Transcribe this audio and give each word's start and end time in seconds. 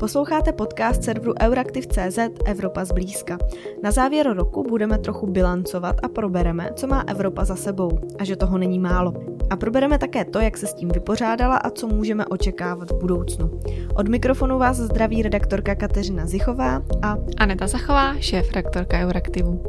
Posloucháte 0.00 0.52
podcast 0.52 1.04
serveru 1.04 1.34
Euraktiv.cz 1.42 2.18
Evropa 2.44 2.84
zblízka. 2.84 3.38
Na 3.82 3.90
závěr 3.90 4.32
roku 4.32 4.62
budeme 4.62 4.98
trochu 4.98 5.26
bilancovat 5.26 5.96
a 6.02 6.08
probereme, 6.08 6.70
co 6.76 6.86
má 6.86 7.04
Evropa 7.06 7.44
za 7.44 7.56
sebou 7.56 7.98
a 8.18 8.24
že 8.24 8.36
toho 8.36 8.58
není 8.58 8.78
málo. 8.78 9.14
A 9.50 9.56
probereme 9.56 9.98
také 9.98 10.24
to, 10.24 10.40
jak 10.40 10.56
se 10.56 10.66
s 10.66 10.74
tím 10.74 10.88
vypořádala 10.88 11.56
a 11.56 11.70
co 11.70 11.86
můžeme 11.86 12.26
očekávat 12.26 12.90
v 12.90 12.98
budoucnu. 13.00 13.60
Od 13.94 14.08
mikrofonu 14.08 14.58
vás 14.58 14.76
zdraví 14.76 15.22
redaktorka 15.22 15.74
Kateřina 15.74 16.26
Zichová 16.26 16.82
a 17.02 17.16
Aneta 17.38 17.66
Zachová, 17.66 18.14
šéf 18.20 18.46
redaktorka 18.52 18.98
Euraktivu. 18.98 19.62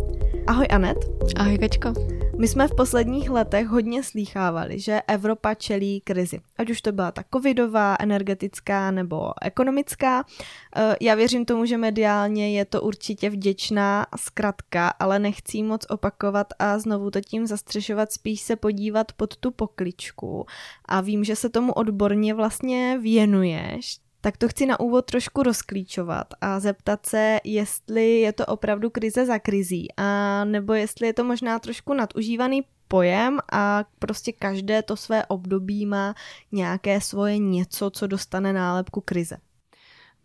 Ahoj 0.48 0.67
Anet. 0.70 0.98
Ahoj 1.35 1.57
Kačko. 1.57 1.93
My 2.38 2.48
jsme 2.48 2.68
v 2.68 2.75
posledních 2.75 3.29
letech 3.29 3.68
hodně 3.68 4.04
slýchávali, 4.04 4.80
že 4.80 5.02
Evropa 5.07 5.54
čelí 5.54 6.02
krizi. 6.02 6.39
Ať 6.57 6.70
už 6.70 6.81
to 6.81 6.91
byla 6.91 7.11
ta 7.11 7.23
covidová, 7.34 7.95
energetická 8.00 8.91
nebo 8.91 9.31
ekonomická. 9.41 10.26
Eh, 10.75 10.95
já 11.02 11.16
věřím 11.16 11.45
tomu, 11.45 11.66
že 11.66 11.77
mediálně 11.77 12.58
je 12.58 12.66
to 12.66 12.81
určitě 12.81 13.30
vděčná 13.30 14.05
zkratka, 14.17 14.88
ale 14.88 15.20
nechci 15.20 15.63
moc 15.63 15.86
opakovat 15.89 16.48
a 16.59 16.80
znovu 16.80 17.12
to 17.12 17.22
tím 17.22 17.48
zastřešovat, 17.48 18.12
spíš 18.12 18.41
se 18.41 18.55
podívat 18.55 19.11
pod 19.13 19.38
tu 19.38 19.52
pokličku. 19.52 20.45
A 20.86 21.02
vím, 21.02 21.23
že 21.23 21.36
se 21.36 21.50
tomu 21.50 21.73
odborně 21.73 22.34
vlastně 22.34 23.00
věnuješ, 23.02 23.98
tak 24.21 24.38
to 24.38 24.48
chci 24.48 24.66
na 24.66 24.80
úvod 24.80 25.05
trošku 25.05 25.43
rozklíčovat 25.43 26.27
a 26.41 26.59
zeptat 26.59 27.05
se, 27.05 27.39
jestli 27.43 28.20
je 28.20 28.34
to 28.34 28.45
opravdu 28.45 28.89
krize 28.89 29.25
za 29.25 29.39
krizí, 29.39 29.88
a 29.97 30.44
nebo 30.45 30.73
jestli 30.73 31.07
je 31.07 31.13
to 31.13 31.23
možná 31.23 31.59
trošku 31.59 31.94
nadužívaný 31.94 32.63
pojem 32.88 33.39
a 33.52 33.84
prostě 33.99 34.31
každé 34.31 34.81
to 34.81 34.95
své 34.95 35.25
období 35.25 35.85
má 35.85 36.16
nějaké 36.52 37.02
svoje 37.02 37.38
něco, 37.38 37.89
co 37.89 38.07
dostane 38.07 38.53
nálepku 38.53 39.02
krize. 39.02 39.38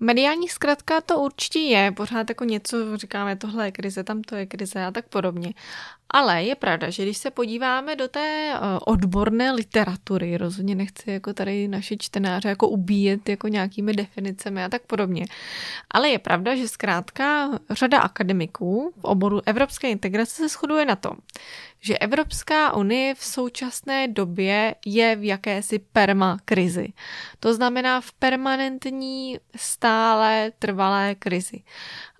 Mediální 0.00 0.48
zkrátka 0.48 1.00
to 1.00 1.19
určitě 1.19 1.58
je, 1.58 1.92
pořád 1.92 2.28
jako 2.28 2.44
něco 2.44 2.97
říkáme, 2.97 3.36
tohle 3.36 3.66
je 3.66 3.72
krize, 3.72 4.05
tam 4.05 4.22
to 4.22 4.36
je 4.36 4.47
krize 4.47 4.84
a 4.84 4.91
tak 4.91 5.08
podobně. 5.08 5.52
Ale 6.11 6.42
je 6.42 6.55
pravda, 6.55 6.91
že 6.91 7.02
když 7.02 7.19
se 7.19 7.30
podíváme 7.30 7.97
do 7.97 8.08
té 8.08 8.52
eh, 8.55 8.58
odborné 8.86 9.52
literatury, 9.52 10.36
rozhodně 10.36 10.74
nechci 10.74 11.11
jako 11.11 11.33
tady 11.33 11.69
naše 11.69 11.97
čtenáře 11.97 12.48
jako 12.48 12.69
ubíjet 12.69 13.28
jako 13.28 13.48
nějakými 13.48 13.92
definicemi 13.92 14.64
a 14.64 14.69
tak 14.69 14.83
podobně, 14.83 15.24
ale 15.91 16.08
je 16.08 16.19
pravda, 16.19 16.56
že 16.56 16.69
zkrátka 16.69 17.50
řada 17.70 17.98
akademiků 17.98 18.92
v 18.97 19.05
oboru 19.05 19.41
evropské 19.47 19.91
integrace 19.91 20.34
se 20.34 20.48
shoduje 20.48 20.84
na 20.84 20.97
tom, 20.97 21.17
že 21.87 21.98
Evropská 21.98 22.75
unie 22.75 23.15
v 23.15 23.25
současné 23.25 24.09
době 24.09 24.75
je 24.87 25.17
v 25.17 25.25
jakési 25.25 25.79
permakrizi. 25.79 26.92
To 27.41 27.55
znamená 27.55 28.01
v 28.01 28.12
permanentní, 28.12 29.39
stále 29.56 30.53
trvalé 30.59 31.14
krizi. 31.14 31.62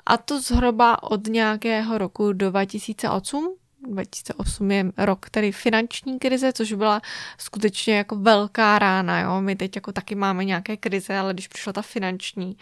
A 0.07 0.17
to 0.17 0.41
zhruba 0.41 1.03
od 1.03 1.27
nějakého 1.27 1.99
roku 1.99 2.33
2008, 2.33 3.57
2008 3.89 4.71
je 4.71 4.85
rok 4.97 5.31
tedy 5.31 5.53
finanční 5.53 6.19
krize, 6.19 6.53
což 6.53 6.73
byla 6.73 7.01
skutečně 7.39 7.97
jako 7.97 8.17
velká 8.17 8.79
rána. 8.79 9.21
Jo? 9.21 9.41
My 9.41 9.57
teď 9.57 9.77
jako 9.77 9.93
taky 9.93 10.15
máme 10.15 10.45
nějaké 10.45 10.77
krize, 10.77 11.19
ale 11.19 11.33
když 11.33 11.49
přišla 11.49 11.73
ta 11.73 11.83
finanční, 11.83 12.57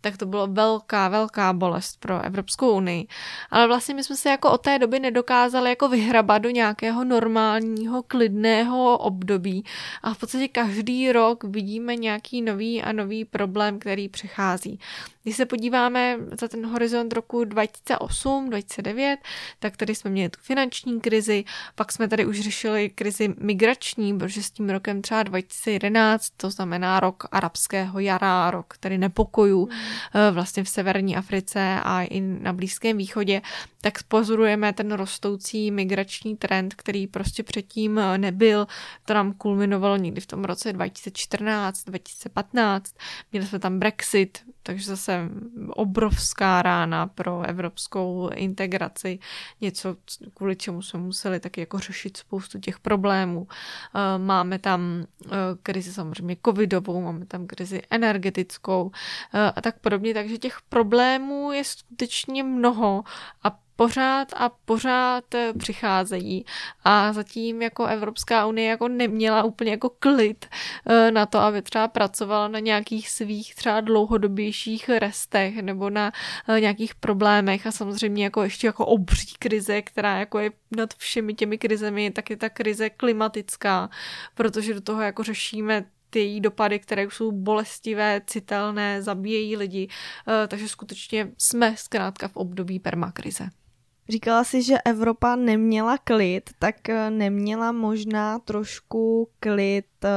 tak 0.00 0.16
to 0.16 0.26
bylo 0.26 0.46
velká, 0.46 1.08
velká 1.08 1.52
bolest 1.52 2.00
pro 2.00 2.22
Evropskou 2.22 2.76
unii. 2.76 3.06
Ale 3.50 3.66
vlastně 3.66 3.94
my 3.94 4.04
jsme 4.04 4.16
se 4.16 4.30
jako 4.30 4.50
od 4.50 4.60
té 4.60 4.78
doby 4.78 5.00
nedokázali 5.00 5.70
jako 5.70 5.88
vyhrabat 5.88 6.42
do 6.42 6.50
nějakého 6.50 7.04
normálního, 7.04 8.02
klidného 8.02 8.98
období 8.98 9.64
a 10.02 10.14
v 10.14 10.18
podstatě 10.18 10.48
každý 10.48 11.12
rok 11.12 11.44
vidíme 11.44 11.96
nějaký 11.96 12.42
nový 12.42 12.82
a 12.82 12.92
nový 12.92 13.24
problém, 13.24 13.78
který 13.78 14.08
přichází. 14.08 14.80
Když 15.22 15.36
se 15.36 15.46
podíváme 15.46 16.16
za 16.40 16.48
ten 16.48 16.66
horizont 16.66 17.12
roku 17.12 17.44
2008, 17.44 18.48
2009, 18.50 19.18
tak 19.58 19.76
tady 19.76 19.94
jsme 19.94 20.10
měli 20.10 20.28
tu 20.28 20.40
finanční 20.42 21.00
krizi, 21.00 21.44
pak 21.74 21.92
jsme 21.92 22.08
tady 22.08 22.26
už 22.26 22.40
řešili 22.40 22.90
krizi 22.90 23.34
migrační, 23.40 24.18
protože 24.18 24.42
s 24.42 24.50
tím 24.50 24.70
rokem 24.70 25.02
třeba 25.02 25.22
2011, 25.22 26.30
to 26.36 26.50
znamená 26.50 27.00
rok 27.00 27.24
arabského 27.32 27.98
jara, 27.98 28.50
rok 28.50 28.74
tedy 28.80 28.98
nepokojů, 28.98 29.66
mm 29.66 29.87
vlastně 30.30 30.64
v 30.64 30.68
severní 30.68 31.16
Africe 31.16 31.80
a 31.84 32.02
i 32.02 32.20
na 32.20 32.52
Blízkém 32.52 32.96
východě, 32.96 33.42
tak 33.80 34.02
pozorujeme 34.02 34.72
ten 34.72 34.92
rostoucí 34.92 35.70
migrační 35.70 36.36
trend, 36.36 36.74
který 36.74 37.06
prostě 37.06 37.42
předtím 37.42 37.98
eh, 37.98 38.18
nebyl. 38.18 38.66
To 39.04 39.14
nám 39.14 39.32
kulminovalo 39.32 39.96
někdy 39.96 40.20
v 40.20 40.26
tom 40.26 40.44
roce 40.44 40.72
2014, 40.72 41.84
2015. 41.84 42.94
Měli 43.32 43.46
jsme 43.46 43.58
tam 43.58 43.78
Brexit, 43.78 44.38
takže 44.68 44.86
zase 44.86 45.28
obrovská 45.68 46.62
rána 46.62 47.06
pro 47.06 47.42
evropskou 47.42 48.30
integraci. 48.34 49.18
Něco, 49.60 49.96
kvůli 50.34 50.56
čemu 50.56 50.82
jsme 50.82 51.00
museli 51.00 51.40
taky 51.40 51.60
jako 51.60 51.78
řešit 51.78 52.16
spoustu 52.16 52.58
těch 52.58 52.78
problémů. 52.78 53.46
Eh, 53.48 54.18
máme 54.18 54.58
tam 54.58 55.04
krizi 55.62 55.92
samozřejmě 55.92 56.36
covidovou, 56.46 57.02
máme 57.02 57.26
tam 57.26 57.46
krizi 57.46 57.82
energetickou 57.90 58.90
a 59.54 59.60
tak 59.60 59.78
podobně, 59.78 60.14
takže 60.14 60.38
těch 60.38 60.58
problémů 60.68 61.52
je 61.52 61.64
skutečně 61.64 62.42
mnoho 62.42 63.04
a 63.44 63.58
pořád 63.78 64.28
a 64.36 64.48
pořád 64.48 65.34
eh, 65.34 65.52
přicházejí. 65.58 66.44
A 66.84 67.12
zatím 67.12 67.62
jako 67.62 67.86
Evropská 67.86 68.46
unie 68.46 68.68
jako 68.68 68.88
neměla 68.88 69.42
úplně 69.42 69.70
jako 69.70 69.90
klid 69.90 70.46
eh, 70.86 71.10
na 71.10 71.26
to, 71.26 71.38
aby 71.38 71.62
třeba 71.62 71.88
pracovala 71.88 72.48
na 72.48 72.58
nějakých 72.58 73.10
svých 73.10 73.54
třeba 73.54 73.80
dlouhodobějších 73.80 74.88
restech 74.88 75.62
nebo 75.62 75.90
na 75.90 76.12
eh, 76.48 76.60
nějakých 76.60 76.94
problémech. 76.94 77.66
A 77.66 77.72
samozřejmě 77.72 78.24
jako 78.24 78.42
ještě 78.42 78.66
jako 78.66 78.86
obří 78.86 79.34
krize, 79.38 79.82
která 79.82 80.18
jako 80.18 80.38
je 80.38 80.50
nad 80.76 80.94
všemi 80.94 81.34
těmi 81.34 81.58
krizemi, 81.58 82.10
tak 82.10 82.30
je 82.30 82.36
ta 82.36 82.48
krize 82.48 82.90
klimatická, 82.90 83.90
protože 84.34 84.74
do 84.74 84.80
toho 84.80 85.02
jako 85.02 85.22
řešíme 85.22 85.84
ty 86.10 86.18
její 86.18 86.40
dopady, 86.40 86.78
které 86.78 87.02
jsou 87.02 87.32
bolestivé, 87.32 88.20
citelné, 88.26 89.02
zabíjejí 89.02 89.56
lidi, 89.56 89.88
takže 90.48 90.68
skutečně 90.68 91.32
jsme 91.38 91.74
zkrátka 91.76 92.28
v 92.28 92.36
období 92.36 92.78
permakrize. 92.78 93.48
Říkala 94.08 94.44
si, 94.44 94.62
že 94.62 94.78
Evropa 94.84 95.36
neměla 95.36 95.98
klid, 95.98 96.50
tak 96.58 96.88
eh, 96.88 97.10
neměla 97.10 97.72
možná 97.72 98.38
trošku 98.38 99.28
klid 99.40 99.86
eh, 100.04 100.08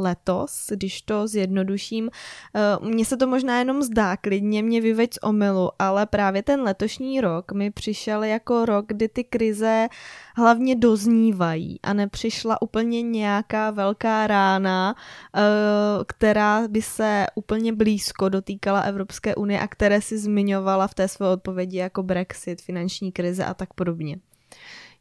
letos, 0.00 0.66
když 0.70 1.02
to 1.02 1.28
zjednoduším. 1.28 2.10
Eh, 2.54 2.60
mně 2.86 3.04
se 3.04 3.16
to 3.16 3.26
možná 3.26 3.58
jenom 3.58 3.82
zdá, 3.82 4.16
klidně 4.16 4.62
mě 4.62 4.80
vyveď 4.80 5.14
z 5.14 5.18
omylu, 5.22 5.70
ale 5.78 6.06
právě 6.06 6.42
ten 6.42 6.60
letošní 6.60 7.20
rok 7.20 7.52
mi 7.52 7.70
přišel 7.70 8.22
jako 8.24 8.64
rok, 8.64 8.84
kdy 8.88 9.08
ty 9.08 9.24
krize 9.24 9.88
hlavně 10.36 10.76
doznívají 10.76 11.80
a 11.82 11.92
nepřišla 11.92 12.62
úplně 12.62 13.02
nějaká 13.02 13.70
velká 13.70 14.26
rána, 14.26 14.94
eh, 15.36 15.40
která 16.06 16.68
by 16.68 16.82
se 16.82 17.26
úplně 17.34 17.72
blízko 17.72 18.28
dotýkala 18.28 18.80
Evropské 18.80 19.34
unie 19.34 19.60
a 19.60 19.68
které 19.68 20.00
si 20.00 20.18
zmiňovala 20.18 20.86
v 20.86 20.94
té 20.94 21.08
své 21.08 21.28
odpovědi 21.28 21.78
jako 21.78 22.02
Brexit, 22.02 22.62
finanční 22.62 23.12
krize 23.12 23.44
a 23.44 23.54
tak 23.54 23.74
podobně. 23.74 24.16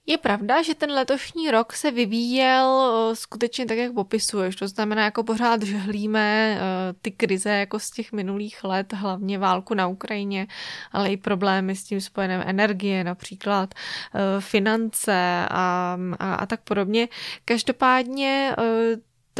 Je 0.10 0.18
pravda, 0.18 0.62
že 0.62 0.76
ten 0.76 0.92
letošní 0.92 1.52
rok 1.52 1.74
se 1.74 1.92
vyvíjel 1.92 2.92
eh, 3.12 3.16
skutečně 3.16 3.66
tak, 3.66 3.78
jak 3.78 3.94
popisuješ. 3.94 4.56
To 4.56 4.68
znamená, 4.68 5.04
jako 5.04 5.24
pořád 5.24 5.64
žhlíme 5.64 6.58
eh, 6.60 6.94
ty 7.02 7.12
krize 7.12 7.50
jako 7.50 7.80
z 7.80 7.92
těch 7.92 8.12
minulých 8.12 8.64
let, 8.64 8.94
hlavně 8.94 9.38
válku 9.38 9.74
na 9.74 9.88
Ukrajině, 9.88 10.48
ale 10.92 11.12
i 11.12 11.18
problémy 11.18 11.76
s 11.76 11.84
tím 11.84 12.02
spojené 12.02 12.44
energie, 12.46 13.04
například 13.04 13.74
eh, 13.74 14.20
finance 14.42 15.46
a, 15.50 15.98
a, 16.20 16.36
a 16.36 16.46
tak 16.46 16.62
podobně. 16.62 17.08
Každopádně 17.46 18.56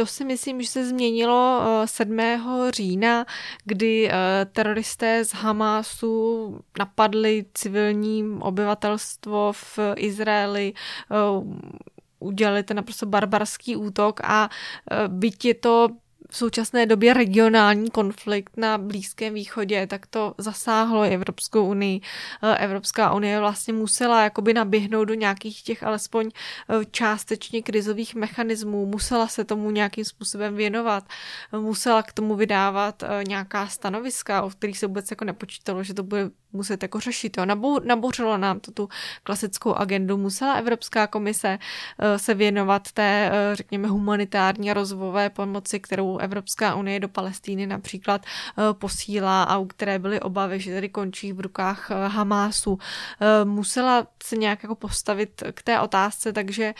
to 0.00 0.06
si 0.06 0.24
myslím, 0.24 0.62
že 0.62 0.68
se 0.68 0.88
změnilo 0.88 1.60
7. 1.84 2.20
Eh, 2.20 2.70
října, 2.70 3.26
kdy 3.64 4.08
eh, 4.08 4.12
teroristé 4.52 5.24
z 5.24 5.32
Hamásu 5.32 6.58
napadli 6.78 7.44
civilní 7.54 8.24
obyvatelstvo 8.40 9.52
v 9.52 9.78
Izraeli, 9.96 10.72
eh, 10.72 11.16
udělali 12.18 12.62
ten 12.62 12.76
naprosto 12.76 13.06
barbarský 13.06 13.76
útok 13.76 14.20
a 14.24 14.48
byť 15.08 15.44
je 15.44 15.54
to 15.54 15.88
v 16.30 16.36
současné 16.36 16.86
době 16.86 17.14
regionální 17.14 17.90
konflikt 17.90 18.56
na 18.56 18.78
Blízkém 18.78 19.34
východě, 19.34 19.86
tak 19.86 20.06
to 20.06 20.34
zasáhlo 20.38 21.02
Evropskou 21.02 21.66
unii. 21.68 22.00
Eh, 22.42 22.56
Evropská 22.58 23.14
unie 23.14 23.40
vlastně 23.40 23.72
musela 23.72 24.24
jakoby 24.24 24.54
naběhnout 24.54 25.04
do 25.04 25.14
nějakých 25.14 25.62
těch 25.62 25.82
alespoň 25.82 26.30
eh, 26.30 26.84
částečně 26.90 27.62
krizových 27.62 28.14
mechanismů, 28.14 28.86
musela 28.86 29.28
se 29.28 29.44
tomu 29.44 29.70
nějakým 29.70 30.04
způsobem 30.04 30.56
věnovat, 30.56 31.04
musela 31.52 32.02
k 32.02 32.12
tomu 32.12 32.36
vydávat 32.36 33.02
eh, 33.02 33.24
nějaká 33.28 33.66
stanoviska, 33.66 34.42
o 34.42 34.50
kterých 34.50 34.78
se 34.78 34.86
vůbec 34.86 35.10
jako 35.10 35.24
nepočítalo, 35.24 35.82
že 35.82 35.94
to 35.94 36.02
bude 36.02 36.30
muset 36.52 36.82
jako 36.82 37.00
řešit. 37.00 37.36
Jo. 37.36 37.44
Nabořilo 37.84 38.36
nám 38.36 38.60
to 38.60 38.72
tu 38.72 38.88
klasickou 39.22 39.74
agendu. 39.74 40.16
Musela 40.16 40.54
Evropská 40.54 41.06
komise 41.06 41.58
uh, 41.58 42.06
se 42.16 42.34
věnovat 42.34 42.92
té, 42.92 43.30
uh, 43.32 43.56
řekněme, 43.56 43.88
humanitární 43.88 44.70
a 44.70 44.74
rozvojové 44.74 45.30
pomoci, 45.30 45.80
kterou 45.80 46.18
Evropská 46.18 46.74
unie 46.74 47.00
do 47.00 47.08
Palestíny 47.08 47.66
například 47.66 48.22
uh, 48.56 48.64
posílá 48.72 49.42
a 49.42 49.58
u 49.58 49.66
které 49.66 49.98
byly 49.98 50.20
obavy, 50.20 50.60
že 50.60 50.74
tady 50.74 50.88
končí 50.88 51.32
v 51.32 51.40
rukách 51.40 51.90
Hamásu. 51.90 52.78
Musela 53.44 54.06
se 54.22 54.36
nějak 54.36 54.62
jako 54.62 54.74
postavit 54.74 55.42
k 55.52 55.62
té 55.62 55.80
otázce, 55.80 56.32
takže 56.32 56.74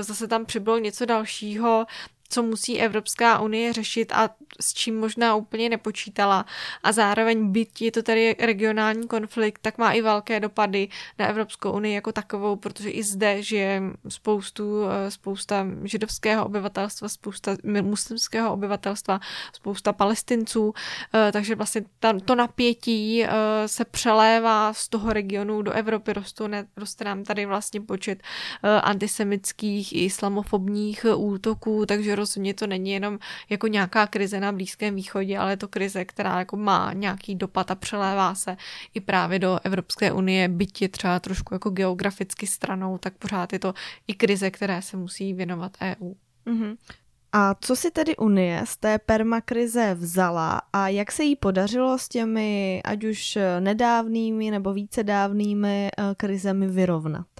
zase 0.00 0.28
tam 0.28 0.44
přibylo 0.44 0.78
něco 0.78 1.06
dalšího, 1.06 1.86
co 2.32 2.42
musí 2.42 2.80
Evropská 2.80 3.40
unie 3.40 3.72
řešit 3.72 4.12
a 4.12 4.30
s 4.60 4.74
čím 4.74 5.00
možná 5.00 5.34
úplně 5.34 5.68
nepočítala. 5.68 6.46
A 6.82 6.92
zároveň 6.92 7.52
byť 7.52 7.82
je 7.82 7.92
to 7.92 8.02
tady 8.02 8.36
regionální 8.38 9.08
konflikt, 9.08 9.58
tak 9.62 9.78
má 9.78 9.92
i 9.92 10.00
velké 10.02 10.40
dopady 10.40 10.88
na 11.18 11.26
Evropskou 11.26 11.72
unii 11.72 11.94
jako 11.94 12.12
takovou, 12.12 12.56
protože 12.56 12.90
i 12.90 13.02
zde 13.02 13.42
žije 13.42 13.82
spoustu, 14.08 14.84
eh, 14.84 15.10
spousta 15.10 15.66
židovského 15.84 16.46
obyvatelstva, 16.46 17.08
spousta 17.08 17.56
muslimského 17.82 18.52
obyvatelstva, 18.52 19.20
spousta 19.52 19.92
palestinců, 19.92 20.74
eh, 21.14 21.32
takže 21.32 21.54
vlastně 21.54 21.84
to 22.24 22.34
napětí 22.34 23.24
eh, 23.24 23.28
se 23.66 23.84
přelévá 23.84 24.72
z 24.72 24.88
toho 24.88 25.12
regionu 25.12 25.62
do 25.62 25.72
Evropy, 25.72 26.12
roste, 26.12 26.66
roste 26.76 27.04
nám 27.04 27.24
tady 27.24 27.46
vlastně 27.46 27.80
počet 27.80 28.22
antisemických 28.82 29.92
i 29.92 30.04
islamofobních 30.04 31.06
útoků, 31.16 31.86
takže 31.86 32.14
rozhodně 32.22 32.54
to 32.54 32.66
není 32.66 32.90
jenom 32.90 33.18
jako 33.50 33.66
nějaká 33.66 34.06
krize 34.06 34.40
na 34.40 34.52
Blízkém 34.52 34.94
východě, 34.94 35.38
ale 35.38 35.52
je 35.52 35.56
to 35.56 35.68
krize, 35.68 36.04
která 36.04 36.38
jako 36.38 36.56
má 36.56 36.92
nějaký 36.92 37.34
dopad 37.34 37.70
a 37.70 37.74
přelévá 37.74 38.34
se 38.34 38.56
i 38.94 39.00
právě 39.00 39.38
do 39.38 39.58
Evropské 39.64 40.12
unie, 40.12 40.48
byť 40.48 40.82
je 40.82 40.88
třeba 40.88 41.20
trošku 41.20 41.54
jako 41.54 41.70
geograficky 41.70 42.46
stranou, 42.46 42.98
tak 42.98 43.14
pořád 43.18 43.52
je 43.52 43.58
to 43.58 43.74
i 44.08 44.14
krize, 44.14 44.50
které 44.50 44.82
se 44.82 44.96
musí 44.96 45.34
věnovat 45.34 45.76
EU. 45.82 46.14
Mm-hmm. 46.46 46.76
A 47.32 47.54
co 47.60 47.76
si 47.76 47.90
tedy 47.90 48.16
Unie 48.16 48.62
z 48.66 48.76
té 48.76 48.98
permakrize 48.98 49.94
vzala 49.94 50.62
a 50.72 50.88
jak 50.88 51.12
se 51.12 51.24
jí 51.24 51.36
podařilo 51.36 51.98
s 51.98 52.08
těmi 52.08 52.80
ať 52.84 53.04
už 53.04 53.38
nedávnými 53.60 54.50
nebo 54.50 54.72
více 54.72 55.02
dávnými 55.04 55.88
eh, 55.88 56.14
krizemi 56.16 56.66
vyrovnat? 56.66 57.31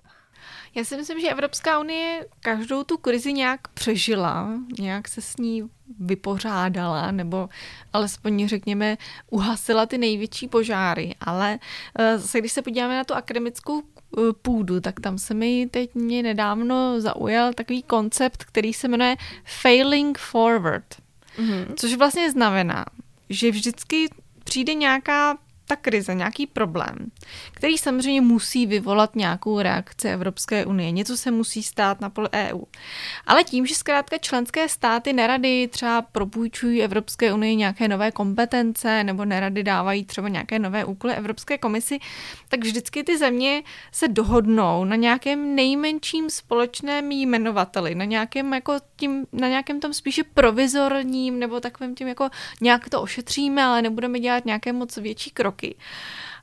Já 0.74 0.84
si 0.84 0.96
myslím, 0.96 1.20
že 1.20 1.30
Evropská 1.30 1.78
unie 1.78 2.26
každou 2.40 2.84
tu 2.84 2.96
krizi 2.98 3.32
nějak 3.32 3.68
přežila, 3.68 4.48
nějak 4.78 5.08
se 5.08 5.20
s 5.20 5.36
ní 5.36 5.62
vypořádala, 6.00 7.10
nebo 7.10 7.48
alespoň 7.92 8.48
řekněme 8.48 8.96
uhasila 9.30 9.86
ty 9.86 9.98
největší 9.98 10.48
požáry. 10.48 11.14
Ale 11.20 11.58
eh, 11.98 12.18
zase, 12.18 12.38
když 12.38 12.52
se 12.52 12.62
podíváme 12.62 12.96
na 12.96 13.04
tu 13.04 13.14
akademickou 13.14 13.82
eh, 13.82 14.20
půdu, 14.42 14.80
tak 14.80 15.00
tam 15.00 15.18
se 15.18 15.34
mi 15.34 15.68
teď 15.70 15.94
mě 15.94 16.22
nedávno 16.22 17.00
zaujal 17.00 17.52
takový 17.52 17.82
koncept, 17.82 18.44
který 18.44 18.72
se 18.72 18.88
jmenuje 18.88 19.16
failing 19.44 20.18
forward. 20.18 20.84
Mm-hmm. 21.38 21.74
Což 21.76 21.94
vlastně 21.94 22.30
znamená, 22.30 22.84
že 23.30 23.50
vždycky 23.50 24.08
přijde 24.44 24.74
nějaká 24.74 25.38
ta 25.72 25.76
krize, 25.76 26.14
nějaký 26.14 26.46
problém, 26.46 26.96
který 27.52 27.78
samozřejmě 27.78 28.20
musí 28.20 28.66
vyvolat 28.66 29.16
nějakou 29.16 29.60
reakci 29.60 30.08
Evropské 30.08 30.66
unie. 30.66 30.90
Něco 30.90 31.16
se 31.16 31.30
musí 31.30 31.62
stát 31.62 32.00
na 32.00 32.10
poli 32.10 32.28
EU. 32.32 32.62
Ale 33.26 33.44
tím, 33.44 33.66
že 33.66 33.74
zkrátka 33.74 34.18
členské 34.18 34.68
státy 34.68 35.12
nerady 35.12 35.68
třeba 35.68 36.02
propůjčují 36.02 36.82
Evropské 36.82 37.32
unii 37.32 37.56
nějaké 37.56 37.88
nové 37.88 38.10
kompetence 38.10 39.04
nebo 39.04 39.24
nerady 39.24 39.62
dávají 39.62 40.04
třeba 40.04 40.28
nějaké 40.28 40.58
nové 40.58 40.84
úkoly 40.84 41.14
Evropské 41.14 41.58
komisi, 41.58 41.98
tak 42.48 42.60
vždycky 42.60 43.04
ty 43.04 43.18
země 43.18 43.62
se 43.92 44.08
dohodnou 44.08 44.84
na 44.84 44.96
nějakém 44.96 45.54
nejmenším 45.54 46.30
společném 46.30 47.12
jmenovateli, 47.12 47.94
na 47.94 48.04
nějakém, 48.04 48.54
jako 48.54 48.76
tím, 48.96 49.26
na 49.32 49.48
nějakém 49.48 49.80
tom 49.80 49.94
spíše 49.94 50.24
provizorním 50.34 51.38
nebo 51.38 51.60
takovým 51.60 51.94
tím 51.94 52.08
jako 52.08 52.28
nějak 52.60 52.88
to 52.88 53.02
ošetříme, 53.02 53.62
ale 53.62 53.82
nebudeme 53.82 54.20
dělat 54.20 54.44
nějaké 54.44 54.72
moc 54.72 54.96
větší 54.96 55.30
kroky. 55.30 55.61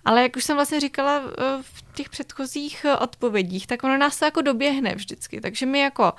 Ale 0.05 0.21
jak 0.21 0.35
už 0.35 0.43
jsem 0.43 0.55
vlastně 0.55 0.79
říkala 0.79 1.21
eh, 1.25 1.43
v 1.61 1.83
těch 1.93 2.09
předchozích 2.09 2.85
eh, 2.85 2.95
odpovědích, 2.95 3.67
tak 3.67 3.83
ono 3.83 3.97
nás 3.97 4.19
to 4.19 4.25
jako 4.25 4.41
doběhne 4.41 4.95
vždycky. 4.95 5.41
Takže 5.41 5.65
my 5.65 5.79
jako 5.79 6.13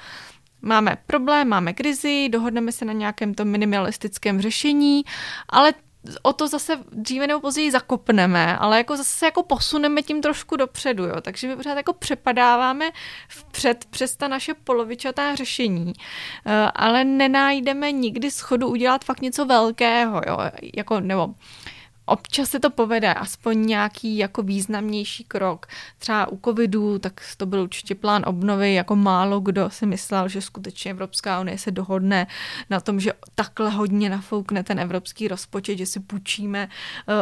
máme 0.63 0.97
problém, 1.07 1.49
máme 1.49 1.73
krizi, 1.73 2.29
dohodneme 2.29 2.73
se 2.73 2.85
na 2.85 2.93
nějakém 2.93 3.35
tom 3.35 3.49
minimalistickém 3.49 4.41
řešení, 4.41 5.03
ale 5.49 5.75
o 6.23 6.33
to 6.33 6.49
zase 6.49 6.79
dříve 6.93 7.27
nebo 7.27 7.41
později 7.41 7.71
zakopneme, 7.71 8.57
ale 8.57 8.79
jako 8.79 8.97
zase 8.97 9.27
jako 9.27 9.43
posuneme 9.43 10.03
tím 10.03 10.21
trošku 10.23 10.57
dopředu, 10.57 11.05
jo. 11.05 11.21
Takže 11.21 11.49
my 11.49 11.57
pořád 11.57 11.77
jako 11.77 11.93
přepadáváme 11.93 12.91
vpřed 13.29 13.85
přes 13.85 14.17
ta 14.17 14.29
naše 14.29 14.55
polovičatá 14.55 15.35
řešení, 15.35 15.93
eh, 16.47 16.71
ale 16.75 17.05
nenájdeme 17.05 17.93
nikdy 17.93 18.31
schodu 18.31 18.69
udělat 18.69 19.05
fakt 19.05 19.21
něco 19.23 19.47
velkého, 19.47 20.21
jo. 20.27 20.39
Jako, 20.77 21.01
nebo 21.01 21.35
občas 22.11 22.51
se 22.51 22.61
to 22.61 22.71
povede, 22.71 23.15
aspoň 23.15 23.67
nějaký 23.67 24.17
jako 24.17 24.43
významnější 24.43 25.25
krok. 25.25 25.67
Třeba 25.99 26.33
u 26.33 26.39
covidu, 26.45 26.99
tak 26.99 27.21
to 27.37 27.47
byl 27.47 27.63
určitě 27.63 27.95
plán 27.95 28.23
obnovy, 28.27 28.75
jako 28.75 28.97
málo 28.97 29.41
kdo 29.41 29.71
si 29.71 29.87
myslel, 29.87 30.29
že 30.29 30.41
skutečně 30.41 30.91
Evropská 30.91 31.41
unie 31.41 31.59
se 31.59 31.71
dohodne 31.71 32.27
na 32.71 32.81
tom, 32.81 33.01
že 33.01 33.13
takhle 33.35 33.71
hodně 33.71 34.11
nafoukne 34.11 34.63
ten 34.63 34.81
evropský 34.81 35.29
rozpočet, 35.29 35.79
že 35.79 35.87
si 35.87 36.01
půjčíme 36.01 36.69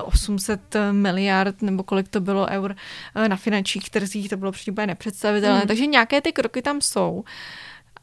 800 0.02 0.76
eh, 0.76 0.92
miliard 0.92 1.62
nebo 1.62 1.82
kolik 1.82 2.08
to 2.08 2.20
bylo 2.20 2.46
eur 2.50 2.76
eh, 3.14 3.28
na 3.28 3.36
finančních 3.36 3.90
trzích, 3.90 4.28
to 4.28 4.36
bylo 4.36 4.52
případně 4.52 4.86
nepředstavitelné. 4.86 5.60
Mm. 5.60 5.66
Takže 5.66 5.86
nějaké 5.86 6.20
ty 6.20 6.32
kroky 6.32 6.62
tam 6.62 6.80
jsou 6.80 7.24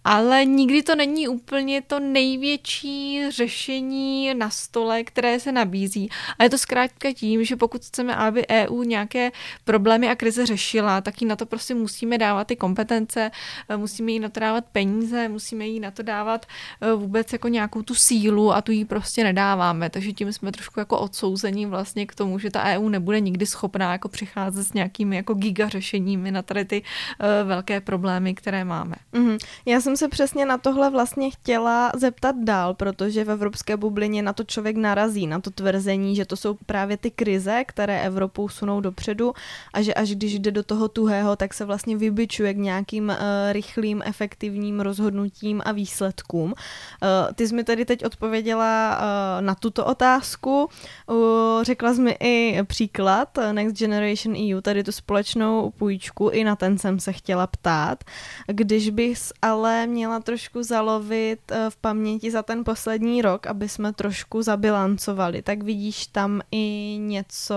ale 0.05 0.45
nikdy 0.45 0.83
to 0.83 0.95
není 0.95 1.27
úplně 1.27 1.81
to 1.81 1.99
největší 1.99 3.21
řešení 3.29 4.33
na 4.33 4.49
stole, 4.49 5.03
které 5.03 5.39
se 5.39 5.51
nabízí. 5.51 6.09
A 6.39 6.43
je 6.43 6.49
to 6.49 6.57
zkrátka 6.57 7.13
tím, 7.13 7.43
že 7.43 7.55
pokud 7.55 7.85
chceme, 7.85 8.15
aby 8.15 8.47
EU 8.47 8.83
nějaké 8.83 9.31
problémy 9.63 10.09
a 10.09 10.15
krize 10.15 10.45
řešila, 10.45 11.01
tak 11.01 11.21
jí 11.21 11.27
na 11.27 11.35
to 11.35 11.45
prostě 11.45 11.75
musíme 11.75 12.17
dávat 12.17 12.47
ty 12.47 12.55
kompetence, 12.55 13.31
musíme 13.77 14.11
jí 14.11 14.19
na 14.19 14.29
to 14.29 14.39
dávat 14.39 14.65
peníze, 14.71 15.29
musíme 15.29 15.67
jí 15.67 15.79
na 15.79 15.91
to 15.91 16.03
dávat 16.03 16.45
eh, 16.81 16.93
vůbec 16.93 17.33
jako 17.33 17.47
nějakou 17.47 17.81
tu 17.81 17.95
sílu 17.95 18.53
a 18.53 18.61
tu 18.61 18.71
jí 18.71 18.85
prostě 18.85 19.23
nedáváme. 19.23 19.89
Takže 19.89 20.13
tím 20.13 20.33
jsme 20.33 20.51
trošku 20.51 20.79
jako 20.79 20.99
odsouzení 20.99 21.65
vlastně 21.65 22.05
k 22.05 22.15
tomu, 22.15 22.39
že 22.39 22.49
ta 22.49 22.63
EU 22.63 22.89
nebude 22.89 23.19
nikdy 23.19 23.45
schopná 23.45 23.91
jako 23.91 24.09
přicházet 24.09 24.63
s 24.63 24.73
nějakými 24.73 25.15
jako 25.15 25.33
giga 25.33 25.69
řešeními 25.69 26.31
na 26.31 26.41
tady 26.41 26.65
ty 26.65 26.81
uh, 26.81 27.47
velké 27.47 27.81
problémy, 27.81 28.33
které 28.33 28.63
máme. 28.63 28.95
Mm-hmm. 29.13 29.37
Já 29.65 29.81
jsem 29.81 29.94
se 29.97 30.07
přesně 30.07 30.45
na 30.45 30.57
tohle 30.57 30.89
vlastně 30.89 31.31
chtěla 31.31 31.91
zeptat 31.95 32.35
dál, 32.43 32.73
protože 32.73 33.23
v 33.23 33.31
evropské 33.31 33.77
bublině 33.77 34.21
na 34.21 34.33
to 34.33 34.43
člověk 34.43 34.77
narazí, 34.77 35.27
na 35.27 35.39
to 35.39 35.51
tvrzení, 35.51 36.15
že 36.15 36.25
to 36.25 36.37
jsou 36.37 36.57
právě 36.65 36.97
ty 36.97 37.11
krize, 37.11 37.63
které 37.67 38.01
Evropou 38.01 38.49
sunou 38.49 38.81
dopředu 38.81 39.33
a 39.73 39.81
že 39.81 39.93
až 39.93 40.09
když 40.09 40.39
jde 40.39 40.51
do 40.51 40.63
toho 40.63 40.87
tuhého, 40.87 41.35
tak 41.35 41.53
se 41.53 41.65
vlastně 41.65 41.97
vybičuje 41.97 42.53
k 42.53 42.57
nějakým 42.57 43.09
uh, 43.09 43.15
rychlým, 43.51 44.01
efektivním 44.05 44.79
rozhodnutím 44.79 45.61
a 45.65 45.71
výsledkům. 45.71 46.53
Uh, 46.53 47.33
ty 47.35 47.47
jsi 47.47 47.55
mi 47.55 47.63
tady 47.63 47.85
teď 47.85 48.05
odpověděla 48.05 48.97
uh, 48.97 49.45
na 49.45 49.55
tuto 49.55 49.85
otázku. 49.85 50.69
Uh, 51.07 51.63
řekla 51.63 51.93
jsi 51.93 52.01
mi 52.01 52.17
i 52.19 52.63
příklad 52.63 53.37
Next 53.51 53.77
Generation 53.77 54.35
EU, 54.35 54.61
tady 54.61 54.83
tu 54.83 54.91
společnou 54.91 55.71
půjčku, 55.77 56.29
i 56.29 56.43
na 56.43 56.55
ten 56.55 56.77
jsem 56.77 56.99
se 56.99 57.13
chtěla 57.13 57.47
ptát. 57.47 58.03
Když 58.47 58.89
bys 58.89 59.33
ale 59.41 59.84
měla 59.87 60.19
trošku 60.19 60.63
zalovit 60.63 61.51
eh, 61.51 61.69
v 61.69 61.77
paměti 61.77 62.31
za 62.31 62.43
ten 62.43 62.63
poslední 62.63 63.21
rok, 63.21 63.47
aby 63.47 63.69
jsme 63.69 63.93
trošku 63.93 64.41
zabilancovali. 64.41 65.41
Tak 65.41 65.63
vidíš 65.63 66.07
tam 66.07 66.41
i 66.51 66.97
něco 66.99 67.55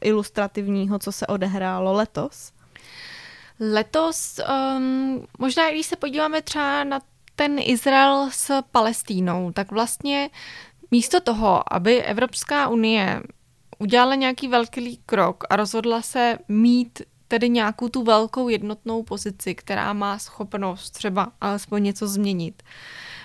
ilustrativního, 0.00 0.98
co 0.98 1.12
se 1.12 1.26
odehrálo 1.26 1.92
letos? 1.92 2.52
Letos, 3.60 4.40
um, 4.76 5.26
možná 5.38 5.70
když 5.70 5.86
se 5.86 5.96
podíváme 5.96 6.42
třeba 6.42 6.84
na 6.84 7.00
ten 7.36 7.56
Izrael 7.58 8.28
s 8.32 8.62
Palestínou, 8.72 9.52
tak 9.52 9.70
vlastně 9.70 10.30
místo 10.90 11.20
toho, 11.20 11.72
aby 11.72 12.02
Evropská 12.02 12.68
unie 12.68 13.22
udělala 13.78 14.14
nějaký 14.14 14.48
velký 14.48 15.00
krok 15.06 15.44
a 15.50 15.56
rozhodla 15.56 16.02
se 16.02 16.38
mít 16.48 17.02
tedy 17.28 17.48
nějakou 17.48 17.88
tu 17.88 18.04
velkou 18.04 18.48
jednotnou 18.48 19.02
pozici, 19.02 19.54
která 19.54 19.92
má 19.92 20.18
schopnost 20.18 20.90
třeba 20.90 21.32
alespoň 21.40 21.82
něco 21.82 22.08
změnit. 22.08 22.62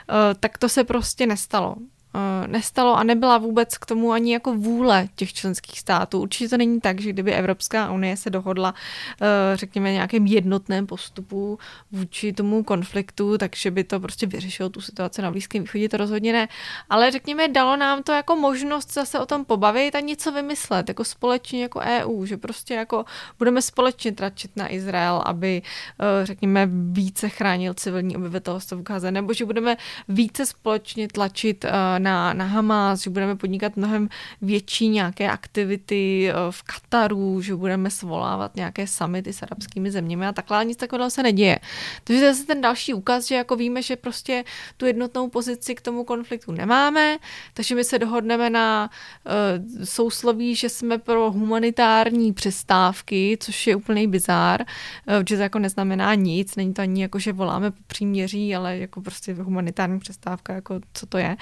Eh, 0.10 0.36
tak 0.40 0.58
to 0.58 0.70
se 0.70 0.84
prostě 0.84 1.28
nestalo. 1.28 1.76
Uh, 2.16 2.48
nestalo 2.48 2.96
a 2.96 3.04
nebyla 3.04 3.38
vůbec 3.38 3.78
k 3.78 3.86
tomu 3.86 4.12
ani 4.12 4.34
jako 4.34 4.56
vůle 4.56 5.08
těch 5.16 5.34
členských 5.34 5.80
států. 5.80 6.22
Určitě 6.22 6.50
to 6.50 6.58
není 6.58 6.82
tak, 6.82 7.02
že 7.02 7.10
kdyby 7.10 7.34
Evropská 7.34 7.92
unie 7.92 8.18
se 8.18 8.30
dohodla, 8.30 8.74
uh, 9.22 9.28
řekněme, 9.54 9.94
nějakým 9.94 10.26
jednotném 10.26 10.88
postupu 10.88 11.60
vůči 11.92 12.34
tomu 12.34 12.64
konfliktu, 12.64 13.38
takže 13.38 13.72
by 13.72 13.84
to 13.84 14.00
prostě 14.00 14.28
vyřešilo 14.28 14.70
tu 14.70 14.82
situaci 14.82 15.22
na 15.22 15.32
Blízkém 15.32 15.64
východě, 15.64 15.90
to 15.90 15.98
rozhodně 15.98 16.34
ne. 16.34 16.48
Ale 16.90 17.12
řekněme, 17.12 17.48
dalo 17.48 17.78
nám 17.78 18.04
to 18.04 18.12
jako 18.12 18.36
možnost 18.36 18.94
zase 18.94 19.20
o 19.20 19.26
tom 19.26 19.46
pobavit 19.46 19.96
a 19.96 20.00
něco 20.00 20.32
vymyslet, 20.32 20.88
jako 20.88 21.04
společně 21.04 21.62
jako 21.62 21.80
EU, 21.80 22.26
že 22.26 22.38
prostě 22.38 22.74
jako 22.74 23.06
budeme 23.38 23.62
společně 23.62 24.12
tračit 24.12 24.52
na 24.56 24.74
Izrael, 24.74 25.24
aby, 25.26 25.62
uh, 25.62 26.26
řekněme, 26.26 26.70
více 26.92 27.30
chránil 27.30 27.74
civilní 27.74 28.16
obyvatelstvo 28.18 28.78
v 28.78 28.84
Gaze, 28.84 29.12
nebo 29.12 29.34
že 29.34 29.46
budeme 29.46 29.78
více 30.08 30.46
společně 30.46 31.08
tlačit 31.08 31.66
na, 32.02 32.34
na 32.34 32.46
Hamas, 32.46 33.02
že 33.02 33.10
budeme 33.10 33.36
podnikat 33.36 33.78
mnohem 33.78 34.10
větší 34.42 34.90
nějaké 34.90 35.30
aktivity 35.30 36.32
uh, 36.32 36.52
v 36.52 36.64
Kataru, 36.64 37.42
že 37.42 37.56
budeme 37.56 37.90
svolávat 37.90 38.56
nějaké 38.56 38.88
summity 38.88 39.34
s 39.34 39.44
arabskými 39.44 39.92
zeměmi 39.92 40.28
a 40.28 40.32
takhle, 40.32 40.66
nic 40.66 40.78
takového 40.78 41.10
se 41.10 41.24
neděje. 41.24 41.60
Takže 42.04 42.20
to 42.20 42.26
je 42.26 42.34
zase 42.34 42.48
ten 42.48 42.62
další 42.62 42.94
úkaz, 42.94 43.28
že 43.28 43.36
jako 43.36 43.56
víme, 43.56 43.82
že 43.82 43.96
prostě 43.96 44.44
tu 44.78 44.86
jednotnou 44.86 45.30
pozici 45.30 45.76
k 45.76 45.82
tomu 45.82 46.04
konfliktu 46.04 46.52
nemáme, 46.52 47.18
takže 47.54 47.76
my 47.76 47.84
se 47.84 48.00
dohodneme 48.00 48.50
na 48.50 48.90
uh, 48.90 49.86
sousloví, 49.86 50.56
že 50.56 50.70
jsme 50.70 50.98
pro 50.98 51.32
humanitární 51.32 52.34
přestávky, 52.34 53.38
což 53.40 53.68
je 53.68 53.76
úplný 53.76 54.08
bizár, 54.08 54.62
uh, 54.62 55.16
že 55.30 55.36
to 55.36 55.42
jako 55.42 55.60
neznamená 55.60 56.16
nic, 56.16 56.56
není 56.56 56.74
to 56.74 56.82
ani 56.82 57.02
jako, 57.02 57.20
že 57.20 57.34
voláme 57.34 57.72
po 57.72 57.78
příměří, 57.88 58.56
ale 58.56 58.78
jako 58.78 59.02
prostě 59.02 59.34
humanitární 59.34 60.00
přestávka, 60.00 60.54
jako 60.54 60.80
co 60.94 61.06
to 61.06 61.18
je. 61.18 61.38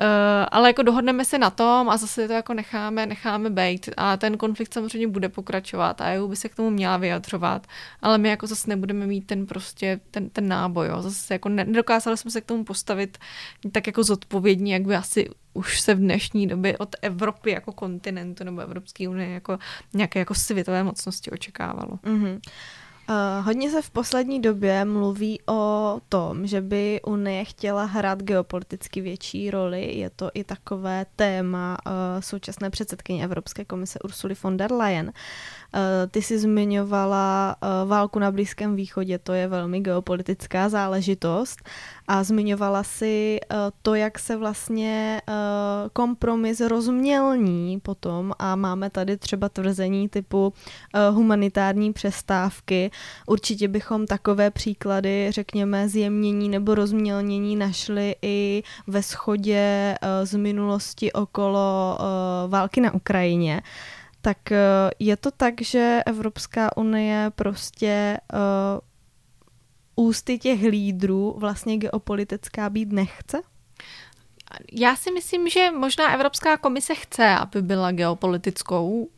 Uh, 0.00 0.06
ale 0.50 0.68
jako 0.68 0.82
dohodneme 0.82 1.24
se 1.24 1.38
na 1.38 1.50
tom 1.50 1.88
a 1.88 1.96
zase 1.96 2.26
to 2.28 2.32
jako 2.32 2.54
necháme, 2.54 3.06
necháme 3.06 3.50
bejt 3.50 3.88
a 3.96 4.16
ten 4.16 4.36
konflikt 4.36 4.74
samozřejmě 4.74 5.08
bude 5.08 5.28
pokračovat 5.28 6.00
a 6.00 6.04
EU 6.04 6.28
by 6.28 6.36
se 6.36 6.48
k 6.48 6.54
tomu 6.54 6.70
měla 6.70 6.96
vyjadřovat, 6.96 7.66
ale 8.02 8.18
my 8.18 8.28
jako 8.28 8.46
zase 8.46 8.68
nebudeme 8.68 9.06
mít 9.06 9.26
ten 9.26 9.46
prostě, 9.46 10.00
ten, 10.10 10.30
ten 10.30 10.48
náboj, 10.48 10.88
jo. 10.88 11.02
Zase 11.02 11.34
jako 11.34 11.48
nedokázali 11.48 12.16
jsme 12.16 12.30
se 12.30 12.40
k 12.40 12.44
tomu 12.44 12.64
postavit 12.64 13.18
tak 13.72 13.86
jako 13.86 14.04
zodpovědní, 14.04 14.70
jak 14.70 14.82
by 14.82 14.96
asi 14.96 15.28
už 15.54 15.80
se 15.80 15.94
v 15.94 15.98
dnešní 15.98 16.46
době 16.46 16.78
od 16.78 16.96
Evropy 17.02 17.50
jako 17.50 17.72
kontinentu 17.72 18.44
nebo 18.44 18.60
Evropské 18.60 19.08
unie 19.08 19.30
jako 19.30 19.58
nějaké 19.94 20.18
jako 20.18 20.34
světové 20.34 20.84
mocnosti 20.84 21.30
očekávalo. 21.30 21.96
Mm-hmm. 21.96 22.40
Uh, 23.08 23.46
hodně 23.46 23.70
se 23.70 23.82
v 23.82 23.90
poslední 23.90 24.40
době 24.40 24.84
mluví 24.84 25.38
o 25.48 26.00
tom, 26.08 26.46
že 26.46 26.60
by 26.60 27.00
Unie 27.06 27.44
chtěla 27.44 27.84
hrát 27.84 28.22
geopoliticky 28.22 29.00
větší 29.00 29.50
roli. 29.50 29.98
Je 29.98 30.10
to 30.10 30.30
i 30.34 30.44
takové 30.44 31.06
téma 31.16 31.76
uh, 31.86 31.92
současné 32.20 32.70
předsedkyně 32.70 33.24
Evropské 33.24 33.64
komise 33.64 33.98
Ursuly 33.98 34.34
von 34.42 34.56
der 34.56 34.72
Leyen. 34.72 35.06
Uh, 35.06 35.12
Eh, 35.74 36.06
ty 36.06 36.22
jsi 36.22 36.38
zmiňovala 36.38 37.56
eh, 37.62 37.66
válku 37.86 38.18
na 38.18 38.30
Blízkém 38.30 38.76
východě, 38.76 39.18
to 39.18 39.32
je 39.32 39.48
velmi 39.48 39.80
geopolitická 39.80 40.68
záležitost 40.68 41.58
a 42.08 42.24
zmiňovala 42.24 42.82
si 42.82 43.38
eh, 43.42 43.56
to, 43.82 43.94
jak 43.94 44.18
se 44.18 44.36
vlastně 44.36 45.20
kompromis 45.92 46.60
rozmělní 46.60 47.80
potom 47.80 48.32
a 48.38 48.56
máme 48.56 48.90
tady 48.90 49.16
třeba 49.16 49.48
tvrzení 49.48 50.08
typu 50.08 50.52
humanitární 51.10 51.92
přestávky. 51.92 52.90
Určitě 53.26 53.68
bychom 53.68 54.06
takové 54.06 54.50
příklady, 54.50 55.26
řekněme, 55.30 55.88
zjemnění 55.88 56.48
nebo 56.48 56.74
rozmělnění 56.74 57.56
našli 57.56 58.16
i 58.22 58.62
ve 58.86 59.02
schodě 59.02 59.94
z 60.24 60.34
minulosti 60.34 61.12
okolo 61.12 61.98
války 62.48 62.80
na 62.80 62.94
Ukrajině 62.94 63.62
tak 64.22 64.52
eh, 64.52 64.90
je 64.98 65.16
to 65.16 65.30
tak, 65.30 65.62
že 65.62 66.02
Evropská 66.06 66.76
unie 66.76 67.30
prostě 67.34 68.18
ústy 70.02 70.38
těch 70.38 70.62
lídrů 70.62 71.34
vlastně 71.38 71.76
geopolitická 71.76 72.70
být 72.70 72.92
nechce? 72.92 73.40
Já 74.72 74.96
si 74.96 75.12
myslím, 75.12 75.48
že 75.48 75.70
možná 75.70 76.12
Evropská 76.12 76.56
komise 76.56 76.94
chce, 76.94 77.28
aby 77.28 77.62
byla 77.62 77.92
geopolitickou 77.92 79.08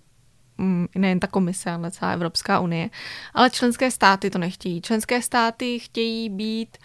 mm, 0.58 0.86
nejen 0.94 1.20
ta 1.20 1.26
komise, 1.26 1.70
ale 1.70 1.90
celá 1.90 2.12
Evropská 2.12 2.60
unie. 2.60 2.90
Ale 3.34 3.50
členské 3.50 3.90
státy 3.90 4.30
to 4.30 4.38
nechtějí. 4.38 4.80
Členské 4.82 5.22
státy 5.22 5.78
chtějí 5.78 6.28
být 6.28 6.78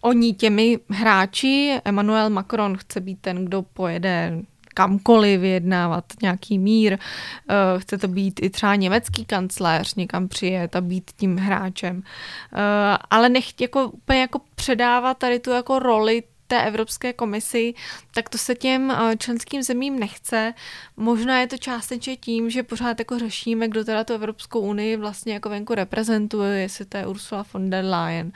oni 0.00 0.32
těmi 0.32 0.78
hráči. 0.90 1.80
Emmanuel 1.84 2.30
Macron 2.30 2.76
chce 2.76 3.00
být 3.00 3.20
ten, 3.20 3.44
kdo 3.44 3.62
pojede 3.62 4.42
kamkoliv 4.76 5.40
vyjednávat 5.40 6.04
nějaký 6.22 6.58
mír. 6.58 6.98
Eh, 6.98 7.80
chce 7.80 7.98
to 7.98 8.08
být 8.08 8.40
i 8.42 8.50
třeba 8.50 8.74
německý 8.74 9.24
kancléř, 9.24 9.94
někam 9.94 10.28
přijet 10.28 10.76
a 10.76 10.80
být 10.80 11.10
tím 11.16 11.36
hráčem. 11.36 12.02
Eh, 12.02 12.98
ale 13.10 13.28
nechť 13.28 13.60
jako 13.60 13.88
úplně 13.88 14.20
jako 14.20 14.40
předávat 14.54 15.18
tady 15.18 15.38
tu 15.38 15.50
jako 15.50 15.78
roli 15.78 16.22
té 16.46 16.62
Evropské 16.62 17.12
komisi, 17.12 17.74
tak 18.14 18.28
to 18.28 18.38
se 18.38 18.54
těm 18.54 18.90
eh, 18.90 19.16
členským 19.16 19.62
zemím 19.62 19.98
nechce. 19.98 20.54
Možná 20.96 21.40
je 21.40 21.46
to 21.46 21.58
částečně 21.58 22.16
tím, 22.16 22.50
že 22.50 22.62
pořád 22.62 22.98
jako 22.98 23.18
řešíme, 23.18 23.68
kdo 23.68 23.84
teda 23.84 24.04
tu 24.04 24.12
Evropskou 24.12 24.60
unii 24.60 24.96
vlastně 24.96 25.34
jako 25.34 25.48
venku 25.48 25.74
reprezentuje, 25.74 26.60
jestli 26.60 26.84
to 26.84 26.96
je 26.96 27.06
Ursula 27.06 27.46
von 27.52 27.70
der 27.70 27.84
Leyen, 27.84 28.32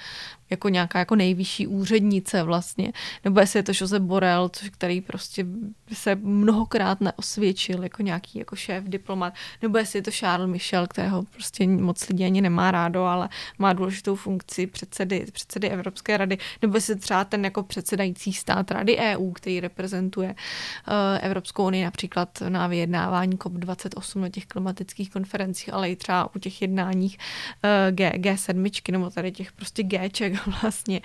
jako 0.50 0.68
nějaká 0.68 0.98
jako 0.98 1.16
nejvyšší 1.16 1.66
úřednice 1.66 2.42
vlastně, 2.42 2.92
nebo 3.24 3.40
jestli 3.40 3.58
je 3.58 3.62
to 3.62 3.72
Josep 3.80 4.02
Borel, 4.02 4.48
což 4.48 4.70
který 4.70 5.00
prostě 5.00 5.46
se 5.92 6.14
mnohokrát 6.14 7.00
neosvědčil 7.00 7.82
jako 7.82 8.02
nějaký 8.02 8.38
jako 8.38 8.56
šéf 8.56 8.84
diplomat, 8.84 9.34
nebo 9.62 9.78
jestli 9.78 9.98
je 9.98 10.02
to 10.02 10.10
Charles 10.10 10.50
Michel, 10.50 10.86
kterého 10.86 11.22
prostě 11.22 11.66
moc 11.66 12.08
lidí 12.08 12.24
ani 12.24 12.40
nemá 12.40 12.70
rádo, 12.70 13.04
ale 13.04 13.28
má 13.58 13.72
důležitou 13.72 14.16
funkci 14.16 14.66
předsedy, 14.66 15.26
předsedy 15.32 15.68
Evropské 15.68 16.16
rady, 16.16 16.38
nebo 16.62 16.76
jestli 16.76 16.96
třeba 16.96 17.24
ten 17.24 17.44
jako 17.44 17.62
předsedající 17.62 18.32
stát 18.32 18.70
Rady 18.70 18.96
EU, 18.96 19.32
který 19.32 19.60
reprezentuje 19.60 20.28
uh, 20.28 20.94
Evropskou 21.20 21.66
unii 21.66 21.84
například 21.84 22.42
na 22.48 22.66
vyjednávání 22.66 23.36
COP28 23.36 24.20
na 24.20 24.28
těch 24.28 24.46
klimatických 24.46 25.10
konferencích, 25.10 25.72
ale 25.72 25.90
i 25.90 25.96
třeba 25.96 26.34
u 26.36 26.38
těch 26.38 26.62
jednáních 26.62 27.18
uh, 27.64 27.96
G, 27.96 28.12
G7 28.16 28.92
nebo 28.92 29.10
tady 29.10 29.32
těch 29.32 29.52
prostě 29.52 29.82
Gček 29.82 30.39
vlastně. 30.62 31.00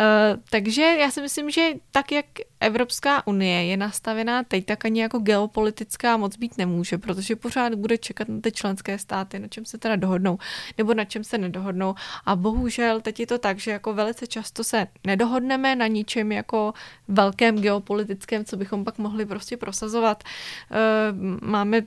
Uh, 0.00 0.42
takže 0.50 0.82
já 0.82 1.10
si 1.10 1.20
myslím, 1.20 1.50
že 1.50 1.70
tak, 1.90 2.12
jak 2.12 2.26
Evropská 2.60 3.26
unie 3.26 3.64
je 3.64 3.76
nastavená 3.76 4.42
teď, 4.42 4.66
tak 4.66 4.84
ani 4.84 5.00
jako 5.00 5.18
geopolitická 5.18 6.16
moc 6.16 6.36
být 6.36 6.58
nemůže, 6.58 6.98
protože 6.98 7.36
pořád 7.36 7.74
bude 7.74 7.98
čekat 7.98 8.28
na 8.28 8.40
ty 8.40 8.52
členské 8.52 8.98
státy, 8.98 9.38
na 9.38 9.48
čem 9.48 9.64
se 9.64 9.78
teda 9.78 9.96
dohodnou, 9.96 10.38
nebo 10.78 10.94
na 10.94 11.04
čem 11.04 11.24
se 11.24 11.38
nedohodnou. 11.38 11.94
A 12.26 12.36
bohužel 12.36 13.00
teď 13.00 13.20
je 13.20 13.26
to 13.26 13.38
tak, 13.38 13.58
že 13.58 13.70
jako 13.70 13.94
velice 13.94 14.26
často 14.26 14.64
se 14.64 14.86
nedohodneme 15.06 15.76
na 15.76 15.86
ničem 15.86 16.32
jako 16.32 16.72
velkém 17.08 17.58
geopolitickém, 17.58 18.44
co 18.44 18.56
bychom 18.56 18.84
pak 18.84 18.98
mohli 18.98 19.26
prostě 19.26 19.56
prosazovat. 19.56 20.24
Uh, 20.70 21.48
máme 21.48 21.82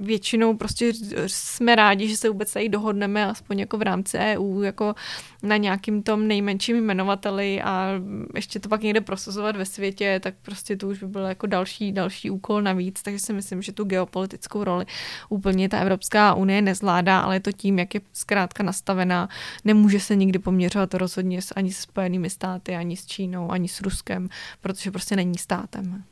většinou 0.00 0.56
prostě 0.56 0.92
jsme 1.26 1.76
rádi, 1.76 2.08
že 2.08 2.16
se 2.16 2.28
vůbec 2.28 2.52
tady 2.52 2.68
dohodneme, 2.68 3.26
aspoň 3.26 3.58
jako 3.58 3.78
v 3.78 3.82
rámci 3.82 4.18
EU, 4.18 4.62
jako 4.62 4.94
na 5.42 5.56
nějakým 5.56 6.02
tom 6.02 6.28
nejmenším 6.28 6.76
jmenovateli 6.76 7.62
a 7.62 7.90
ještě 8.34 8.60
to 8.60 8.68
pak 8.68 8.82
někde 8.82 9.00
prosazovat 9.00 9.56
ve 9.56 9.64
světě, 9.64 10.20
tak 10.22 10.34
prostě 10.42 10.76
to 10.76 10.88
už 10.88 10.98
by 10.98 11.06
byl 11.06 11.22
jako 11.22 11.46
další, 11.46 11.92
další 11.92 12.30
úkol 12.30 12.62
navíc, 12.62 13.02
takže 13.02 13.18
si 13.18 13.32
myslím, 13.32 13.62
že 13.62 13.72
tu 13.72 13.84
geopolitickou 13.84 14.64
roli 14.64 14.86
úplně 15.28 15.68
ta 15.68 15.78
Evropská 15.78 16.34
unie 16.34 16.62
nezvládá, 16.62 17.20
ale 17.20 17.36
je 17.36 17.40
to 17.40 17.52
tím, 17.52 17.78
jak 17.78 17.94
je 17.94 18.00
zkrátka 18.12 18.62
nastavená, 18.62 19.28
nemůže 19.64 20.00
se 20.00 20.16
nikdy 20.16 20.38
poměřovat 20.38 20.94
rozhodně 20.94 21.40
ani 21.56 21.72
se 21.72 21.82
Spojenými 21.82 22.30
státy, 22.30 22.76
ani 22.76 22.96
s 22.96 23.06
Čínou, 23.06 23.50
ani 23.50 23.68
s 23.68 23.80
Ruskem, 23.80 24.28
protože 24.60 24.90
prostě 24.90 25.16
není 25.16 25.38
státem. 25.38 26.04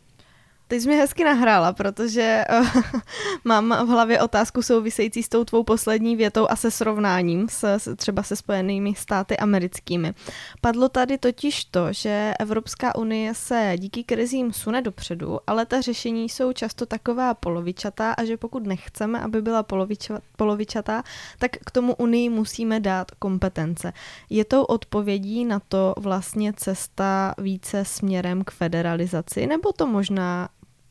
Teď 0.68 0.82
jsi 0.82 0.88
mi 0.88 0.96
hezky 0.96 1.24
nahrála, 1.24 1.72
protože 1.72 2.44
uh, 2.60 2.82
mám 3.44 3.86
v 3.86 3.88
hlavě 3.88 4.20
otázku 4.20 4.62
související 4.62 5.22
s 5.22 5.28
tou 5.28 5.44
tvou 5.44 5.62
poslední 5.62 6.16
větou 6.16 6.46
a 6.50 6.56
se 6.56 6.70
srovnáním 6.70 7.48
s, 7.48 7.64
s, 7.64 7.96
třeba 7.96 8.22
se 8.22 8.36
Spojenými 8.36 8.94
státy 8.94 9.36
americkými. 9.36 10.14
Padlo 10.60 10.88
tady 10.88 11.18
totiž 11.18 11.64
to, 11.64 11.92
že 11.92 12.34
Evropská 12.40 12.94
unie 12.94 13.34
se 13.34 13.72
díky 13.78 14.04
krizím 14.04 14.52
sune 14.52 14.82
dopředu, 14.82 15.38
ale 15.46 15.66
ta 15.66 15.80
řešení 15.80 16.28
jsou 16.28 16.52
často 16.52 16.86
taková 16.86 17.34
polovičatá 17.34 18.12
a 18.12 18.24
že 18.24 18.36
pokud 18.36 18.66
nechceme, 18.66 19.20
aby 19.20 19.42
byla 19.42 19.62
poloviča, 19.62 20.20
polovičatá, 20.36 21.02
tak 21.38 21.50
k 21.50 21.70
tomu 21.70 21.94
unii 21.94 22.28
musíme 22.28 22.80
dát 22.80 23.10
kompetence. 23.10 23.92
Je 24.30 24.44
tou 24.44 24.62
odpovědí 24.62 25.44
na 25.44 25.60
to 25.60 25.94
vlastně 25.98 26.52
cesta 26.52 27.34
více 27.38 27.84
směrem 27.84 28.44
k 28.44 28.50
federalizaci, 28.50 29.46
nebo 29.46 29.72
to 29.72 29.86
možná 29.86 30.48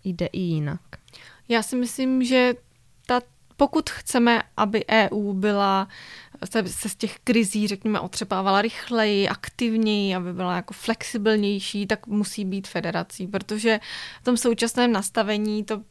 jde 0.07 0.25
i 0.25 0.39
jinak? 0.39 0.81
Já 1.49 1.63
si 1.63 1.75
myslím, 1.75 2.23
že 2.23 2.53
ta 3.05 3.21
pokud 3.57 3.89
chceme, 3.89 4.43
aby 4.57 4.85
EU 4.89 5.33
byla 5.33 5.87
se, 6.51 6.67
se 6.67 6.89
z 6.89 6.95
těch 6.95 7.19
krizí, 7.23 7.67
řekněme, 7.67 7.99
otřepávala 7.99 8.61
rychleji, 8.61 9.29
aktivněji, 9.29 10.15
aby 10.15 10.33
byla 10.33 10.55
jako 10.55 10.73
flexibilnější, 10.73 11.87
tak 11.87 12.07
musí 12.07 12.45
být 12.45 12.67
federací, 12.67 13.27
protože 13.27 13.79
v 14.21 14.23
tom 14.23 14.37
současném 14.37 14.91
nastavení 14.91 15.63
to 15.63 15.81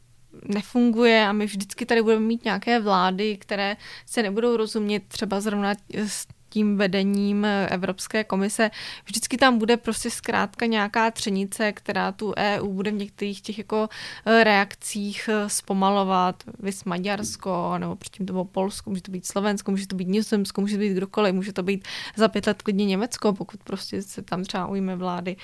nefunguje 0.55 1.27
a 1.27 1.33
my 1.33 1.47
vždycky 1.47 1.87
tady 1.87 2.03
budeme 2.03 2.27
mít 2.27 2.45
nějaké 2.45 2.81
vlády, 2.81 3.37
které 3.37 3.77
se 4.07 4.23
nebudou 4.23 4.57
rozumět 4.57 5.03
třeba 5.09 5.41
zrovna 5.41 5.75
s 5.95 6.27
tím 6.57 6.77
vedením 6.77 7.45
eh, 7.45 7.69
Evropské 7.71 8.25
komise, 8.25 8.71
vždycky 9.05 9.37
tam 9.37 9.59
bude 9.59 9.77
prostě 9.77 10.11
zkrátka 10.11 10.67
nějaká 10.67 11.11
třenice, 11.11 11.73
která 11.73 12.13
tu 12.13 12.33
EU 12.37 12.73
bude 12.73 12.91
v 12.91 12.95
některých 12.95 13.41
těch 13.41 13.59
jako 13.59 13.89
eh, 14.27 14.45
reakcích 14.45 15.29
eh, 15.33 15.49
zpomalovat, 15.49 16.43
vys 16.59 16.85
Maďarsko, 16.85 17.75
nebo 17.79 17.97
předtím 17.97 18.27
to 18.27 18.33
bylo 18.33 18.45
Polsko, 18.45 18.91
může 18.91 19.03
to 19.03 19.13
být 19.13 19.27
Slovensko, 19.27 19.71
může 19.71 19.87
to 19.87 19.97
být 19.97 20.09
Nizozemsko, 20.09 20.61
může 20.61 20.77
to 20.77 20.81
být 20.81 20.95
kdokoliv, 20.95 21.35
může 21.35 21.53
to 21.53 21.63
být 21.63 21.89
za 22.17 22.29
pět 22.29 22.47
let 22.47 22.63
klidně 22.63 22.85
Německo, 22.85 23.33
pokud 23.33 23.61
prostě 23.65 24.03
se 24.03 24.23
tam 24.23 24.45
třeba 24.45 24.67
ujme 24.67 24.97
vlády 24.97 25.37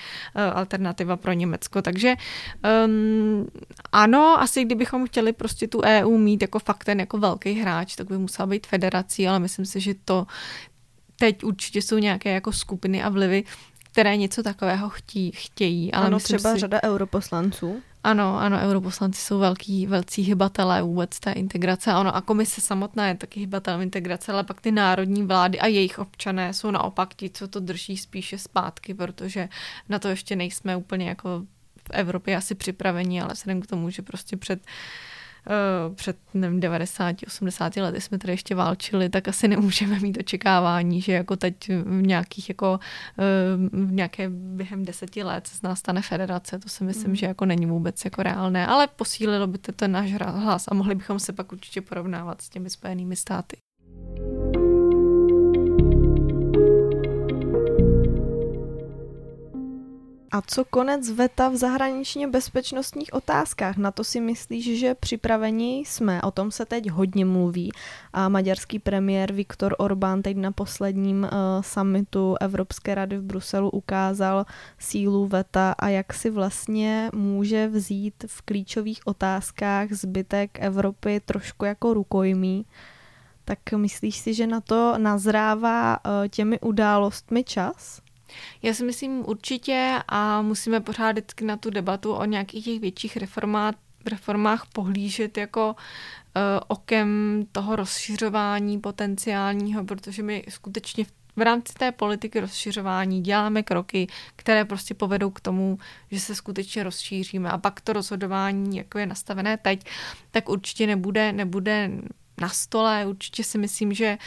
alternativa 0.53 1.17
pro 1.17 1.33
Německo. 1.33 1.81
Takže 1.81 2.15
um, 2.85 3.47
ano, 3.91 4.41
asi 4.41 4.65
kdybychom 4.65 5.07
chtěli 5.07 5.33
prostě 5.33 5.67
tu 5.67 5.81
EU 5.81 6.17
mít 6.17 6.41
jako 6.41 6.59
fakt 6.59 6.83
ten 6.83 6.99
jako 6.99 7.17
velký 7.17 7.53
hráč, 7.53 7.95
tak 7.95 8.07
by 8.07 8.17
musela 8.17 8.45
být 8.45 8.67
federací, 8.67 9.27
ale 9.27 9.39
myslím 9.39 9.65
si, 9.65 9.79
že 9.79 9.93
to 10.05 10.25
teď 11.19 11.43
určitě 11.43 11.81
jsou 11.81 11.97
nějaké 11.97 12.33
jako 12.33 12.51
skupiny 12.51 13.03
a 13.03 13.09
vlivy, 13.09 13.43
které 13.91 14.17
něco 14.17 14.43
takového 14.43 14.89
chtí, 14.89 15.31
chtějí. 15.31 15.93
Ale 15.93 16.05
ano, 16.07 16.19
třeba 16.19 16.53
si... 16.53 16.59
řada 16.59 16.83
europoslanců. 16.83 17.81
Ano, 18.03 18.39
ano, 18.39 18.57
europoslanci 18.57 19.21
jsou 19.21 19.39
velký, 19.39 19.87
velcí 19.87 20.21
hybatelé 20.21 20.81
vůbec 20.81 21.19
té 21.19 21.31
integrace. 21.31 21.91
Ano, 21.91 22.15
a 22.15 22.21
komise 22.21 22.61
samotná 22.61 23.07
je 23.07 23.15
taky 23.15 23.39
hybatel 23.39 23.81
integrace, 23.81 24.31
ale 24.31 24.43
pak 24.43 24.61
ty 24.61 24.71
národní 24.71 25.23
vlády 25.23 25.59
a 25.59 25.67
jejich 25.67 25.99
občané 25.99 26.53
jsou 26.53 26.71
naopak 26.71 27.13
ti, 27.13 27.29
co 27.29 27.47
to 27.47 27.59
drží 27.59 27.97
spíše 27.97 28.37
zpátky, 28.37 28.93
protože 28.93 29.49
na 29.89 29.99
to 29.99 30.07
ještě 30.07 30.35
nejsme 30.35 30.75
úplně 30.75 31.09
jako 31.09 31.41
v 31.77 31.89
Evropě 31.91 32.37
asi 32.37 32.55
připraveni, 32.55 33.21
ale 33.21 33.33
vzhledem 33.33 33.61
k 33.61 33.67
tomu, 33.67 33.89
že 33.89 34.01
prostě 34.01 34.37
před 34.37 34.59
uh, 34.59 34.65
před 35.95 36.17
nevím, 36.33 36.59
90, 36.59 37.15
80 37.27 37.75
lety 37.75 38.01
jsme 38.01 38.17
tady 38.17 38.33
ještě 38.33 38.55
válčili, 38.55 39.09
tak 39.09 39.27
asi 39.27 39.47
nemůžeme 39.47 39.99
mít 39.99 40.17
očekávání, 40.19 41.01
že 41.01 41.13
jako 41.13 41.35
teď 41.35 41.69
v 41.69 42.01
nějakých 42.01 42.49
jako 42.49 42.79
eh, 43.19 43.23
v 43.71 43.91
nějaké 43.91 44.29
během 44.29 44.85
deseti 44.85 45.23
let 45.23 45.47
se 45.47 45.57
z 45.57 45.61
nás 45.61 45.79
stane 45.79 46.01
federace, 46.01 46.59
to 46.59 46.69
si 46.69 46.83
myslím, 46.83 47.09
mm. 47.09 47.15
že 47.15 47.25
jako 47.25 47.45
není 47.45 47.65
vůbec 47.65 48.05
jako 48.05 48.23
reálné, 48.23 48.67
ale 48.67 48.87
posílilo 48.87 49.47
by 49.47 49.57
to 49.57 49.71
ten 49.71 49.91
náš 49.91 50.13
hlas 50.13 50.65
a 50.67 50.73
mohli 50.73 50.95
bychom 50.95 51.19
se 51.19 51.33
pak 51.33 51.51
určitě 51.51 51.81
porovnávat 51.81 52.41
s 52.41 52.49
těmi 52.49 52.69
spojenými 52.69 53.15
státy. 53.15 53.57
A 60.33 60.41
co 60.41 60.65
konec 60.65 61.09
veta 61.09 61.49
v 61.49 61.55
zahraničně 61.55 62.27
bezpečnostních 62.27 63.13
otázkách? 63.13 63.77
Na 63.77 63.91
to 63.91 64.03
si 64.03 64.21
myslíš, 64.21 64.79
že 64.79 64.95
připraveni 64.95 65.77
jsme? 65.77 66.21
O 66.21 66.31
tom 66.31 66.51
se 66.51 66.65
teď 66.65 66.89
hodně 66.89 67.25
mluví. 67.25 67.71
A 68.13 68.29
maďarský 68.29 68.79
premiér 68.79 69.33
Viktor 69.33 69.75
Orbán 69.77 70.21
teď 70.21 70.37
na 70.37 70.51
posledním 70.51 71.23
uh, 71.23 71.29
summitu 71.61 72.35
Evropské 72.41 72.95
rady 72.95 73.17
v 73.17 73.21
Bruselu 73.23 73.69
ukázal 73.69 74.45
sílu 74.79 75.27
veta 75.27 75.75
a 75.79 75.87
jak 75.87 76.13
si 76.13 76.29
vlastně 76.29 77.09
může 77.13 77.67
vzít 77.67 78.25
v 78.27 78.41
klíčových 78.41 78.99
otázkách 79.05 79.91
zbytek 79.91 80.59
Evropy 80.59 81.21
trošku 81.25 81.65
jako 81.65 81.93
rukojmí. 81.93 82.65
Tak 83.45 83.59
myslíš 83.75 84.17
si, 84.17 84.33
že 84.33 84.47
na 84.47 84.61
to 84.61 84.93
nazrává 84.97 85.97
uh, 86.05 86.27
těmi 86.27 86.59
událostmi 86.59 87.43
čas? 87.43 88.02
Já 88.61 88.73
si 88.73 88.85
myslím 88.85 89.29
určitě 89.29 89.99
a 90.07 90.41
musíme 90.41 90.79
pořád 90.79 91.11
vždycky 91.11 91.45
na 91.45 91.57
tu 91.57 91.69
debatu 91.69 92.13
o 92.13 92.25
nějakých 92.25 92.65
těch 92.65 92.79
větších 92.79 93.17
reformách, 93.17 93.75
reformách 94.11 94.65
pohlížet 94.73 95.37
jako 95.37 95.67
uh, 95.67 96.41
okem 96.67 97.43
toho 97.51 97.75
rozšiřování 97.75 98.79
potenciálního, 98.79 99.83
protože 99.83 100.23
my 100.23 100.43
skutečně 100.49 101.05
v 101.05 101.11
v 101.35 101.41
rámci 101.41 101.73
té 101.73 101.91
politiky 101.91 102.39
rozšiřování 102.39 103.21
děláme 103.21 103.63
kroky, 103.63 104.07
které 104.35 104.65
prostě 104.65 104.93
povedou 104.93 105.29
k 105.29 105.39
tomu, 105.39 105.77
že 106.11 106.19
se 106.19 106.35
skutečně 106.35 106.83
rozšíříme. 106.83 107.49
A 107.49 107.57
pak 107.57 107.81
to 107.81 107.93
rozhodování, 107.93 108.77
jako 108.77 108.99
je 108.99 109.05
nastavené 109.05 109.57
teď, 109.57 109.85
tak 110.31 110.49
určitě 110.49 110.87
nebude, 110.87 111.31
nebude 111.31 111.91
na 112.41 112.49
stole. 112.49 113.05
Určitě 113.05 113.43
si 113.43 113.57
myslím, 113.57 113.93
že 113.93 114.17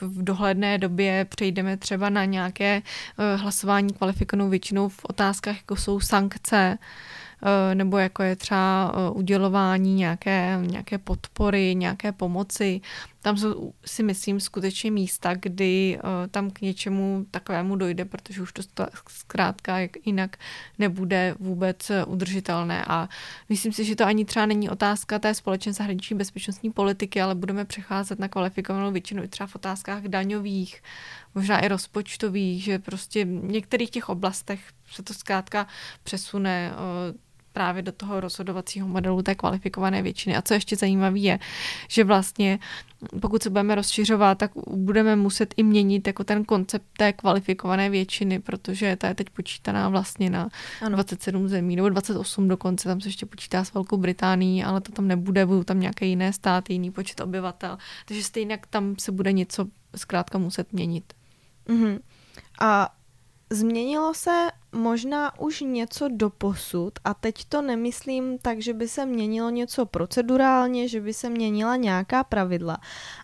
v 0.00 0.24
dohledné 0.24 0.78
době 0.78 1.24
přejdeme 1.24 1.76
třeba 1.76 2.10
na 2.10 2.24
nějaké 2.24 2.82
eh, 3.18 3.36
hlasování 3.36 3.92
kvalifikovanou 3.92 4.50
většinou 4.50 4.88
v 4.88 5.04
otázkách, 5.04 5.56
jako 5.56 5.76
jsou 5.76 6.00
sankce, 6.00 6.78
Eh, 7.42 7.74
nebo 7.74 7.98
jako 7.98 8.22
je 8.22 8.36
třeba 8.36 8.92
eh, 8.94 9.10
udělování 9.10 9.94
nějaké, 9.94 10.58
nějaké 10.66 10.98
podpory, 10.98 11.74
nějaké 11.74 12.12
pomoci. 12.12 12.80
Tam 13.22 13.36
jsou 13.36 13.72
si 13.84 14.02
myslím 14.02 14.40
skutečně 14.40 14.90
místa, 14.90 15.34
kdy 15.34 15.98
eh, 15.98 16.28
tam 16.28 16.50
k 16.50 16.60
něčemu 16.60 17.26
takovému 17.30 17.76
dojde, 17.76 18.04
protože 18.04 18.42
už 18.42 18.52
to 18.52 18.62
zkrátka 19.08 19.76
jinak 20.04 20.36
nebude 20.78 21.34
vůbec 21.38 21.90
udržitelné. 22.06 22.84
A 22.88 23.08
myslím 23.48 23.72
si, 23.72 23.84
že 23.84 23.96
to 23.96 24.04
ani 24.04 24.24
třeba 24.24 24.46
není 24.46 24.70
otázka 24.70 25.18
té 25.18 25.34
společné 25.34 25.72
zahraniční 25.72 26.16
bezpečnostní 26.16 26.72
politiky, 26.72 27.20
ale 27.20 27.34
budeme 27.34 27.64
přecházet 27.64 28.18
na 28.18 28.28
kvalifikovanou 28.28 28.92
většinu 28.92 29.24
i 29.24 29.28
třeba 29.28 29.46
v 29.46 29.56
otázkách 29.56 30.02
daňových, 30.02 30.82
možná 31.34 31.58
i 31.60 31.68
rozpočtových, 31.68 32.64
že 32.64 32.78
prostě 32.78 33.24
v 33.24 33.28
některých 33.28 33.90
těch 33.90 34.08
oblastech 34.08 34.60
se 34.90 35.02
to 35.02 35.14
zkrátka 35.14 35.66
přesune 36.02 36.72
právě 37.56 37.82
do 37.82 37.92
toho 37.92 38.20
rozhodovacího 38.20 38.88
modelu 38.88 39.22
té 39.22 39.34
kvalifikované 39.34 40.02
většiny. 40.02 40.36
A 40.36 40.42
co 40.42 40.54
ještě 40.54 40.76
zajímavé 40.76 41.18
je, 41.18 41.38
že 41.88 42.04
vlastně 42.04 42.58
pokud 43.20 43.42
se 43.42 43.50
budeme 43.50 43.74
rozšiřovat, 43.74 44.38
tak 44.38 44.50
budeme 44.70 45.16
muset 45.16 45.54
i 45.56 45.62
měnit 45.62 46.06
jako 46.06 46.24
ten 46.24 46.44
koncept 46.44 46.84
té 46.98 47.12
kvalifikované 47.12 47.90
většiny, 47.90 48.38
protože 48.38 48.96
ta 48.96 49.08
je 49.08 49.14
teď 49.14 49.30
počítaná 49.30 49.88
vlastně 49.88 50.30
na 50.30 50.48
ano. 50.80 50.96
27 50.96 51.48
zemí, 51.48 51.76
nebo 51.76 51.88
28 51.88 52.48
dokonce, 52.48 52.88
tam 52.88 53.00
se 53.00 53.08
ještě 53.08 53.26
počítá 53.26 53.64
s 53.64 53.74
Velkou 53.74 53.96
Británií, 53.96 54.64
ale 54.64 54.80
to 54.80 54.92
tam 54.92 55.08
nebude, 55.08 55.46
budou 55.46 55.64
tam 55.64 55.80
nějaké 55.80 56.06
jiné 56.06 56.32
státy, 56.32 56.72
jiný 56.72 56.90
počet 56.90 57.20
obyvatel, 57.20 57.78
takže 58.06 58.24
stejně 58.24 58.58
tam 58.70 58.94
se 58.98 59.12
bude 59.12 59.32
něco 59.32 59.66
zkrátka 59.96 60.38
muset 60.38 60.72
měnit. 60.72 61.12
Mm-hmm. 61.68 61.98
A 62.60 62.94
změnilo 63.50 64.14
se 64.14 64.48
možná 64.76 65.40
už 65.40 65.60
něco 65.60 66.08
do 66.08 66.30
posud 66.30 66.92
a 67.04 67.14
teď 67.14 67.44
to 67.44 67.62
nemyslím 67.62 68.38
tak, 68.38 68.62
že 68.62 68.74
by 68.74 68.88
se 68.88 69.06
měnilo 69.06 69.50
něco 69.50 69.86
procedurálně, 69.86 70.88
že 70.88 71.00
by 71.00 71.14
se 71.14 71.30
měnila 71.30 71.76
nějaká 71.76 72.24
pravidla, 72.24 72.78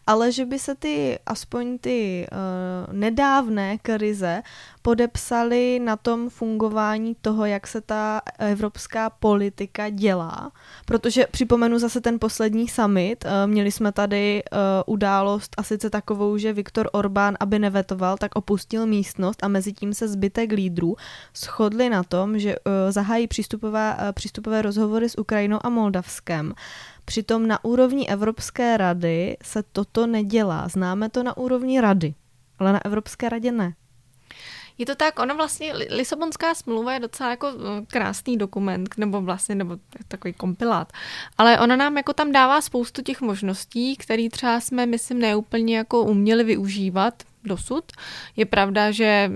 ale 0.06 0.32
že 0.32 0.44
by 0.44 0.58
se 0.58 0.74
ty, 0.74 1.18
aspoň 1.26 1.78
ty 1.78 2.26
uh, 2.32 2.94
nedávné 2.94 3.78
krize 3.78 4.42
podepsaly 4.82 5.78
na 5.78 5.96
tom 5.96 6.30
fungování 6.30 7.16
toho, 7.20 7.44
jak 7.44 7.66
se 7.66 7.80
ta 7.80 8.20
evropská 8.38 9.10
politika 9.10 9.88
dělá. 9.88 10.52
Protože 10.86 11.26
připomenu 11.30 11.78
zase 11.78 12.00
ten 12.00 12.18
poslední 12.18 12.68
summit, 12.68 13.24
uh, 13.24 13.30
měli 13.50 13.72
jsme 13.72 13.92
tady 13.92 14.42
uh, 14.52 14.58
událost 14.86 15.54
a 15.56 15.62
sice 15.62 15.90
takovou, 15.90 16.36
že 16.36 16.52
Viktor 16.52 16.88
Orbán, 16.92 17.36
aby 17.40 17.58
nevetoval, 17.58 18.16
tak 18.16 18.30
opustil 18.34 18.86
místnost 18.86 19.44
a 19.44 19.48
mezi 19.48 19.72
tím 19.72 19.94
se 19.94 20.08
zbytek 20.08 20.52
lídrů 20.52 20.96
shodli 21.36 21.88
na 21.88 22.02
tom, 22.02 22.38
že 22.38 22.58
uh, 22.58 22.72
zahájí 22.90 23.26
přístupové, 23.26 23.96
uh, 24.00 24.12
přístupové 24.12 24.62
rozhovory 24.62 25.08
s 25.08 25.18
Ukrajinou 25.18 25.58
a 25.62 25.68
Moldavskem. 25.68 26.54
Přitom 27.04 27.48
na 27.48 27.64
úrovni 27.64 28.08
Evropské 28.08 28.76
rady 28.76 29.36
se 29.42 29.62
toto 29.72 30.06
nedělá. 30.06 30.68
Známe 30.68 31.08
to 31.08 31.22
na 31.22 31.36
úrovni 31.36 31.80
rady, 31.80 32.14
ale 32.58 32.72
na 32.72 32.84
Evropské 32.84 33.28
radě 33.28 33.52
ne. 33.52 33.74
Je 34.78 34.86
to 34.86 34.94
tak, 34.94 35.18
ono 35.18 35.36
vlastně, 35.36 35.72
Lisabonská 35.90 36.54
smlouva 36.54 36.92
je 36.92 37.00
docela 37.00 37.30
jako 37.30 37.48
eh, 37.48 37.86
krásný 37.86 38.36
dokument, 38.36 38.94
nebo 38.96 39.20
vlastně, 39.20 39.54
nebo 39.54 39.76
takový 40.08 40.34
kompilát, 40.34 40.92
ale 41.38 41.60
ona 41.60 41.76
nám 41.76 41.96
jako 41.96 42.12
tam 42.12 42.32
dává 42.32 42.60
spoustu 42.60 43.02
těch 43.02 43.20
možností, 43.20 43.96
které 43.96 44.28
třeba 44.30 44.60
jsme, 44.60 44.86
myslím, 44.86 45.18
neúplně 45.18 45.76
jako 45.76 46.02
uměli 46.02 46.44
využívat 46.44 47.22
dosud. 47.44 47.84
Je 48.36 48.46
pravda, 48.46 48.90
že 48.90 49.30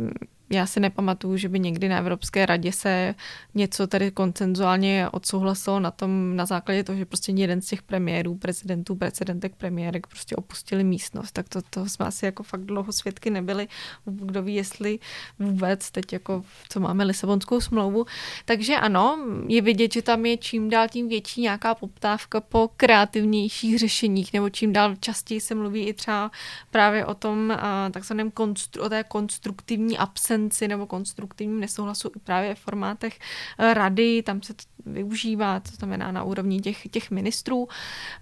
já 0.50 0.66
si 0.66 0.80
nepamatuju, 0.80 1.36
že 1.36 1.48
by 1.48 1.58
někdy 1.58 1.88
na 1.88 1.98
Evropské 1.98 2.46
radě 2.46 2.72
se 2.72 3.14
něco 3.54 3.86
tady 3.86 4.10
koncenzuálně 4.10 5.08
odsouhlasilo 5.12 5.80
na 5.80 5.90
tom, 5.90 6.36
na 6.36 6.46
základě 6.46 6.84
toho, 6.84 6.98
že 6.98 7.04
prostě 7.04 7.32
jeden 7.32 7.60
z 7.60 7.66
těch 7.66 7.82
premiérů, 7.82 8.34
prezidentů, 8.34 8.94
precedentek 8.94 9.54
premiérek 9.56 10.06
prostě 10.06 10.36
opustili 10.36 10.84
místnost, 10.84 11.32
tak 11.32 11.48
to, 11.48 11.62
to 11.70 11.86
jsme 11.86 12.06
asi 12.06 12.24
jako 12.24 12.42
fakt 12.42 12.60
dlouho 12.60 12.92
svědky 12.92 13.30
nebyli. 13.30 13.68
Kdo 14.04 14.42
ví, 14.42 14.54
jestli 14.54 14.98
vůbec 15.38 15.90
teď 15.90 16.12
jako, 16.12 16.44
co 16.68 16.80
máme 16.80 17.04
Lisabonskou 17.04 17.60
smlouvu. 17.60 18.06
Takže 18.44 18.76
ano, 18.76 19.18
je 19.48 19.62
vidět, 19.62 19.92
že 19.92 20.02
tam 20.02 20.26
je 20.26 20.36
čím 20.36 20.70
dál 20.70 20.88
tím 20.88 21.08
větší 21.08 21.40
nějaká 21.40 21.74
poptávka 21.74 22.40
po 22.40 22.70
kreativnějších 22.76 23.78
řešeních, 23.78 24.32
nebo 24.32 24.50
čím 24.50 24.72
dál 24.72 24.96
častěji 25.00 25.40
se 25.40 25.54
mluví 25.54 25.86
i 25.86 25.92
třeba 25.92 26.30
právě 26.70 27.06
o 27.06 27.14
tom 27.14 27.58
takzvaném 27.90 28.30
konstru, 28.30 28.82
o 28.82 28.88
té 28.88 29.04
konstruktivní 29.04 29.98
absenci 29.98 30.35
nebo 30.68 30.86
konstruktivním 30.86 31.60
nesouhlasu 31.60 32.10
i 32.16 32.18
právě 32.18 32.54
v 32.54 32.58
formátech 32.58 33.18
eh, 33.58 33.74
rady, 33.74 34.22
tam 34.22 34.42
se 34.42 34.54
to 34.54 34.62
využívá, 34.86 35.60
to 35.60 35.70
znamená 35.70 36.12
na 36.12 36.24
úrovni 36.24 36.60
těch, 36.60 36.88
těch 36.90 37.10
ministrů. 37.10 37.68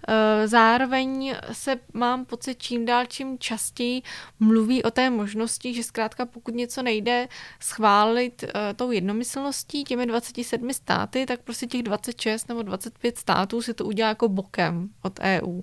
Eh, 0.07 0.47
zároveň 0.47 1.35
se 1.51 1.79
mám 1.93 2.25
pocit 2.25 2.61
čím 2.61 2.85
dál 2.85 3.05
čím 3.05 3.39
častěji 3.39 4.01
mluví 4.39 4.83
o 4.83 4.91
té 4.91 5.09
možnosti, 5.09 5.73
že 5.73 5.83
zkrátka 5.83 6.25
pokud 6.25 6.55
něco 6.55 6.83
nejde 6.83 7.27
schválit 7.59 8.43
eh, 8.43 8.73
tou 8.73 8.91
jednomyslností 8.91 9.83
těmi 9.83 10.05
27 10.05 10.73
státy, 10.73 11.25
tak 11.25 11.41
prostě 11.41 11.67
těch 11.67 11.83
26 11.83 12.49
nebo 12.49 12.61
25 12.61 13.17
států 13.17 13.61
si 13.61 13.73
to 13.73 13.85
udělá 13.85 14.09
jako 14.09 14.29
bokem 14.29 14.89
od 15.01 15.19
EU. 15.19 15.61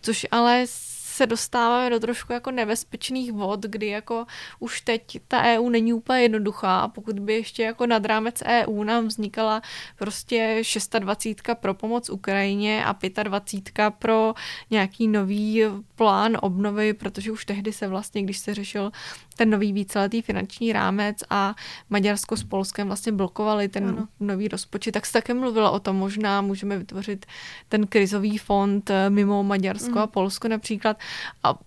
Což 0.00 0.26
ale 0.30 0.64
se 1.10 1.26
dostáváme 1.26 1.90
do 1.90 2.00
trošku 2.00 2.32
jako 2.32 2.50
nebezpečných 2.50 3.32
vod, 3.32 3.60
kdy 3.62 3.86
jako 3.86 4.26
už 4.58 4.80
teď 4.80 5.20
ta 5.28 5.42
EU 5.42 5.68
není 5.68 5.92
úplně 5.92 6.22
jednoduchá. 6.22 6.88
Pokud 6.88 7.18
by 7.18 7.34
ještě 7.34 7.62
jako 7.62 7.86
nad 7.86 8.04
rámec 8.04 8.42
EU 8.46 8.84
nám 8.84 9.06
vznikala 9.06 9.62
prostě 9.96 10.62
26 10.98 11.40
pro 11.60 11.74
pomoc 11.74 12.10
Ukrajině 12.10 12.84
a 12.84 12.96
25 13.22 13.94
pro 13.98 14.34
nějaký 14.70 15.08
nový 15.08 15.62
plán 15.94 16.36
obnovy, 16.40 16.92
protože 16.92 17.32
už 17.32 17.44
tehdy 17.44 17.72
se 17.72 17.88
vlastně, 17.88 18.22
když 18.22 18.38
se 18.38 18.54
řešil 18.54 18.92
ten 19.40 19.50
nový 19.50 19.72
víceletý 19.72 20.22
finanční 20.22 20.72
rámec 20.72 21.16
a 21.30 21.54
Maďarsko 21.90 22.36
s 22.36 22.44
Polskem 22.44 22.86
vlastně 22.86 23.12
blokovali 23.12 23.68
ten 23.68 23.88
ano. 23.88 24.08
nový 24.20 24.48
rozpočet, 24.48 24.92
tak 24.92 25.06
se 25.06 25.12
také 25.12 25.34
mluvilo 25.34 25.72
o 25.72 25.80
tom, 25.80 25.96
možná 25.96 26.40
můžeme 26.40 26.78
vytvořit 26.78 27.26
ten 27.68 27.86
krizový 27.86 28.38
fond 28.38 28.90
eh, 28.90 29.10
mimo 29.10 29.42
Maďarsko 29.42 29.90
mm. 29.90 29.98
a 29.98 30.06
Polsko 30.06 30.48
například. 30.48 30.98
A 31.42 31.58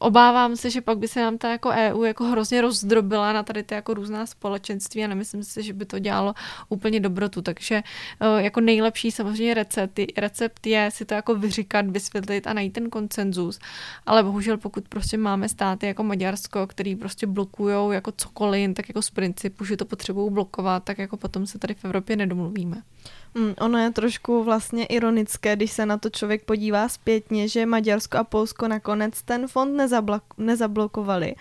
obávám 0.00 0.56
se, 0.56 0.70
že 0.70 0.80
pak 0.80 0.98
by 0.98 1.08
se 1.08 1.20
nám 1.20 1.38
ta 1.38 1.50
jako 1.50 1.68
EU 1.68 2.02
jako 2.04 2.24
hrozně 2.24 2.60
rozdrobila 2.60 3.32
na 3.32 3.42
tady 3.42 3.62
ty 3.62 3.74
jako 3.74 3.94
různá 3.94 4.26
společenství 4.26 5.04
a 5.04 5.06
nemyslím 5.06 5.44
si, 5.44 5.62
že 5.62 5.72
by 5.72 5.84
to 5.84 5.98
dělalo 5.98 6.34
úplně 6.68 7.00
dobrotu. 7.00 7.42
Takže 7.42 7.82
eh, 8.20 8.42
jako 8.42 8.60
nejlepší 8.60 9.10
samozřejmě 9.10 9.54
recept, 9.54 10.00
recept 10.16 10.66
je 10.66 10.90
si 10.92 11.04
to 11.04 11.14
jako 11.14 11.34
vyříkat, 11.34 11.86
vysvětlit 11.86 12.46
a 12.46 12.52
najít 12.52 12.72
ten 12.72 12.90
koncenzus. 12.90 13.58
Ale 14.06 14.22
bohužel 14.22 14.56
pokud 14.56 14.88
prostě 14.88 15.16
máme 15.16 15.48
státy 15.48 15.86
jako 15.86 16.02
Maďarsko, 16.02 16.66
který 16.66 16.96
prostě 16.96 17.26
blokují 17.26 17.94
jako 17.94 18.12
cokoliv, 18.16 18.74
tak 18.74 18.88
jako 18.88 19.02
z 19.02 19.10
principu, 19.10 19.64
že 19.64 19.76
to 19.76 19.84
potřebují 19.84 20.32
blokovat, 20.32 20.84
tak 20.84 20.98
jako 20.98 21.16
potom 21.16 21.46
se 21.46 21.58
tady 21.58 21.74
v 21.74 21.84
Evropě 21.84 22.16
nedomluvíme. 22.16 22.82
Mm, 23.34 23.54
ono 23.60 23.78
je 23.78 23.90
trošku 23.90 24.44
vlastně 24.44 24.86
ironické, 24.86 25.56
když 25.56 25.72
se 25.72 25.86
na 25.86 25.96
to 25.98 26.10
člověk 26.10 26.44
podívá 26.44 26.88
zpětně, 26.88 27.48
že 27.48 27.66
Maďarsko 27.66 28.18
a 28.18 28.24
Polsko 28.24 28.68
nakonec 28.68 29.22
ten 29.22 29.48
fond 29.48 29.76
nezablokovali 30.38 31.34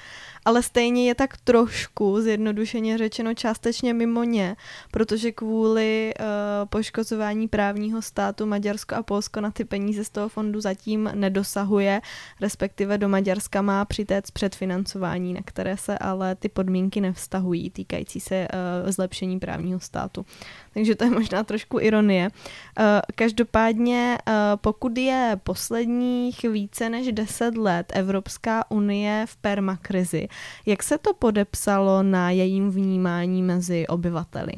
ale 0.46 0.64
stejně 0.64 1.08
je 1.08 1.16
tak 1.16 1.38
trošku, 1.38 2.22
zjednodušeně 2.22 2.98
řečeno, 2.98 3.34
částečně 3.34 3.94
mimo 3.94 4.24
ně, 4.24 4.56
protože 4.92 5.32
kvůli 5.32 6.14
uh, 6.20 6.26
poškozování 6.70 7.48
právního 7.48 8.02
státu 8.02 8.46
Maďarsko 8.46 8.96
a 8.96 9.04
Polsko 9.04 9.42
na 9.42 9.52
ty 9.52 9.66
peníze 9.66 10.04
z 10.04 10.10
toho 10.10 10.30
fondu 10.30 10.62
zatím 10.62 11.12
nedosahuje, 11.14 12.02
respektive 12.42 12.98
do 12.98 13.10
Maďarska 13.10 13.62
má 13.62 13.86
přitéct 13.86 14.32
předfinancování, 14.32 15.34
na 15.34 15.42
které 15.46 15.78
se 15.78 15.98
ale 15.98 16.36
ty 16.36 16.50
podmínky 16.50 17.02
nevztahují, 17.02 17.70
týkající 17.70 18.20
se 18.20 18.48
uh, 18.84 18.92
zlepšení 18.92 19.40
právního 19.40 19.80
státu. 19.80 20.26
Takže 20.74 20.96
to 20.96 21.04
je 21.04 21.10
možná 21.10 21.44
trošku 21.44 21.80
ironie. 21.80 22.30
Uh, 22.30 22.86
každopádně, 23.16 24.18
uh, 24.28 24.34
pokud 24.56 24.98
je 24.98 25.40
posledních 25.44 26.44
více 26.44 26.90
než 26.90 27.12
10 27.12 27.58
let 27.58 27.92
Evropská 27.96 28.72
unie 28.72 29.26
v 29.28 29.38
permakrizi, 29.38 30.28
jak 30.66 30.84
se 30.84 30.98
to 30.98 31.14
podepsalo 31.14 32.04
na 32.04 32.32
jejím 32.32 32.72
vnímání 32.72 33.44
mezi 33.44 33.88
obyvateli? 33.88 34.54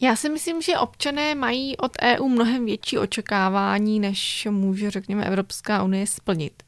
Já 0.00 0.16
si 0.16 0.28
myslím, 0.28 0.62
že 0.62 0.78
občané 0.78 1.34
mají 1.34 1.76
od 1.76 1.92
EU 2.02 2.28
mnohem 2.28 2.64
větší 2.64 2.98
očekávání, 2.98 4.00
než 4.00 4.46
může, 4.50 4.90
řekněme, 4.90 5.24
Evropská 5.24 5.82
unie 5.82 6.06
splnit. 6.06 6.62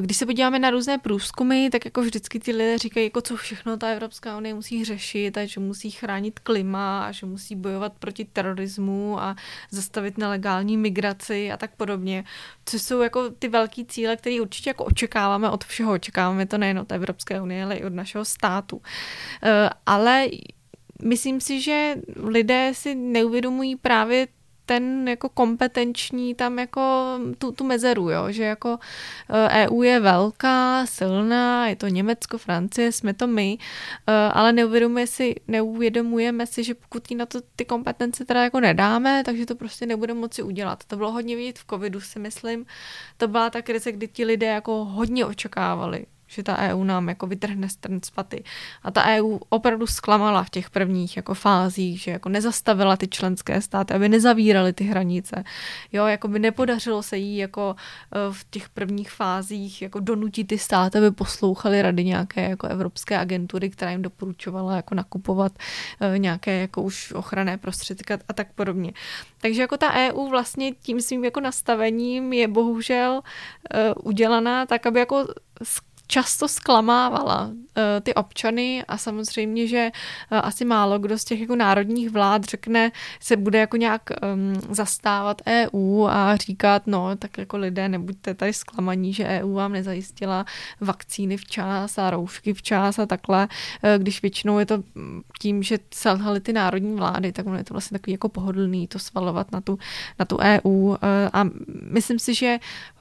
Když 0.00 0.16
se 0.16 0.26
podíváme 0.26 0.58
na 0.58 0.70
různé 0.70 0.98
průzkumy, 0.98 1.70
tak 1.70 1.84
jako 1.84 2.00
vždycky 2.00 2.40
ty 2.40 2.52
lidé 2.52 2.78
říkají, 2.78 3.06
jako 3.06 3.20
co 3.20 3.36
všechno 3.36 3.76
ta 3.76 3.88
Evropská 3.88 4.36
unie 4.36 4.54
musí 4.54 4.84
řešit 4.84 5.38
a 5.38 5.44
že 5.44 5.60
musí 5.60 5.90
chránit 5.90 6.38
klima 6.38 7.04
a 7.04 7.12
že 7.12 7.26
musí 7.26 7.56
bojovat 7.56 7.92
proti 7.98 8.24
terorismu 8.24 9.20
a 9.20 9.36
zastavit 9.70 10.18
nelegální 10.18 10.76
migraci 10.76 11.52
a 11.52 11.56
tak 11.56 11.76
podobně. 11.76 12.24
Co 12.64 12.78
jsou 12.78 13.00
jako 13.00 13.30
ty 13.30 13.48
velký 13.48 13.84
cíle, 13.84 14.16
které 14.16 14.40
určitě 14.40 14.70
jako 14.70 14.84
očekáváme 14.84 15.50
od 15.50 15.64
všeho. 15.64 15.92
Očekáváme 15.92 16.46
to 16.46 16.58
nejen 16.58 16.78
od 16.78 16.92
Evropské 16.92 17.40
unie, 17.40 17.64
ale 17.64 17.76
i 17.76 17.84
od 17.84 17.92
našeho 17.92 18.24
státu. 18.24 18.82
Eh, 19.42 19.70
ale 19.86 20.26
myslím 21.02 21.40
si, 21.40 21.60
že 21.60 21.94
lidé 22.16 22.72
si 22.74 22.94
neuvědomují 22.94 23.76
právě 23.76 24.26
ten 24.68 25.08
jako 25.08 25.28
kompetenční 25.28 26.34
tam 26.34 26.58
jako 26.58 26.82
tu, 27.38 27.52
tu 27.52 27.64
mezeru, 27.64 28.10
jo? 28.10 28.24
že 28.28 28.44
jako 28.44 28.78
EU 29.50 29.82
eh, 29.82 29.86
e 29.86 29.90
je 29.90 30.00
velká, 30.00 30.86
silná, 30.86 31.68
je 31.68 31.76
to 31.76 31.88
Německo, 31.88 32.38
Francie, 32.38 32.92
jsme 32.92 33.14
to 33.14 33.26
my, 33.26 33.58
eh, 34.06 34.12
ale 34.12 34.52
neuvědomuje 34.52 35.06
si, 35.06 35.34
neuvědomujeme 35.48 36.46
si, 36.46 36.64
že 36.64 36.74
pokud 36.74 37.10
jí 37.10 37.16
na 37.16 37.26
to 37.26 37.40
ty 37.56 37.64
kompetence 37.64 38.24
teda 38.24 38.42
jako 38.42 38.60
nedáme, 38.60 39.22
takže 39.24 39.46
to 39.46 39.54
prostě 39.54 39.86
nebude 39.86 40.14
moci 40.14 40.42
udělat. 40.42 40.84
To 40.84 40.96
bylo 40.96 41.12
hodně 41.12 41.36
vidět 41.36 41.58
v 41.58 41.66
covidu, 41.70 42.00
si 42.00 42.18
myslím. 42.18 42.66
To 43.16 43.28
byla 43.28 43.50
ta 43.50 43.62
krize, 43.62 43.92
kdy 43.92 44.08
ti 44.08 44.24
lidé 44.24 44.46
jako 44.46 44.84
hodně 44.84 45.26
očekávali, 45.26 46.06
že 46.28 46.42
ta 46.42 46.58
EU 46.58 46.84
nám 46.84 47.08
jako 47.08 47.26
vytrhne 47.26 47.68
strn 47.68 48.00
z 48.04 48.10
paty. 48.10 48.44
A 48.82 48.90
ta 48.90 49.04
EU 49.04 49.38
opravdu 49.48 49.86
zklamala 49.86 50.42
v 50.44 50.50
těch 50.50 50.70
prvních 50.70 51.16
jako 51.16 51.34
fázích, 51.34 52.00
že 52.00 52.10
jako 52.10 52.28
nezastavila 52.28 52.96
ty 52.96 53.08
členské 53.08 53.60
státy, 53.60 53.94
aby 53.94 54.08
nezavíraly 54.08 54.72
ty 54.72 54.84
hranice. 54.84 55.44
Jo, 55.92 56.06
jako 56.06 56.28
by 56.28 56.38
nepodařilo 56.38 57.02
se 57.02 57.16
jí 57.16 57.36
jako 57.36 57.76
eh, 57.78 58.18
v 58.32 58.46
těch 58.50 58.68
prvních 58.68 59.10
fázích 59.10 59.82
jako 59.82 60.00
donutit 60.00 60.46
ty 60.46 60.58
státy, 60.58 60.98
aby 60.98 61.10
poslouchali 61.10 61.82
rady 61.82 62.04
nějaké 62.04 62.48
jako 62.48 62.66
evropské 62.66 63.18
agentury, 63.18 63.70
která 63.70 63.90
jim 63.90 64.02
doporučovala 64.02 64.76
jako 64.76 64.94
nakupovat 64.94 65.52
eh, 66.00 66.18
nějaké 66.18 66.60
jako 66.60 66.82
už 66.82 67.12
ochranné 67.12 67.58
prostředky 67.58 68.14
a 68.28 68.32
tak 68.32 68.52
podobně. 68.52 68.92
Takže 69.40 69.60
jako 69.60 69.76
ta 69.76 69.92
EU 69.92 70.28
vlastně 70.28 70.72
tím 70.72 71.00
svým 71.00 71.24
jako 71.24 71.40
nastavením 71.40 72.32
je 72.32 72.48
bohužel 72.48 73.12
uh, 73.20 73.80
udělaná 74.02 74.66
tak, 74.66 74.86
aby 74.86 75.00
jako 75.00 75.26
často 76.08 76.48
zklamávala 76.48 77.46
uh, 77.46 77.54
ty 78.02 78.14
občany 78.14 78.84
a 78.88 78.98
samozřejmě, 78.98 79.66
že 79.66 79.90
uh, 80.32 80.38
asi 80.42 80.64
málo 80.64 80.98
kdo 80.98 81.18
z 81.18 81.24
těch 81.24 81.40
jako 81.40 81.56
národních 81.56 82.10
vlád 82.10 82.44
řekne, 82.44 82.92
se 83.20 83.36
bude 83.36 83.58
jako 83.58 83.76
nějak 83.76 84.02
um, 84.10 84.74
zastávat 84.74 85.42
EU 85.46 86.06
a 86.06 86.36
říkat, 86.36 86.86
no, 86.86 87.16
tak 87.16 87.38
jako 87.38 87.56
lidé, 87.56 87.88
nebuďte 87.88 88.34
tady 88.34 88.52
zklamaní, 88.52 89.12
že 89.12 89.24
EU 89.24 89.52
vám 89.54 89.72
nezajistila 89.72 90.44
vakcíny 90.80 91.36
včas 91.36 91.98
a 91.98 92.10
roušky 92.10 92.54
včas 92.54 92.98
a 92.98 93.06
takhle, 93.06 93.48
uh, 93.48 94.02
když 94.02 94.22
většinou 94.22 94.58
je 94.58 94.66
to 94.66 94.82
tím, 95.40 95.62
že 95.62 95.78
selhaly 95.94 96.40
ty 96.40 96.52
národní 96.52 96.96
vlády, 96.96 97.32
tak 97.32 97.46
ono 97.46 97.56
je 97.56 97.64
to 97.64 97.74
vlastně 97.74 97.98
takový 97.98 98.12
jako 98.12 98.28
pohodlný 98.28 98.88
to 98.88 98.98
svalovat 98.98 99.52
na 99.52 99.60
tu, 99.60 99.78
na 100.18 100.24
tu 100.24 100.38
EU 100.38 100.96
a 101.32 101.44
myslím 101.90 102.18
si, 102.18 102.34
že 102.34 102.58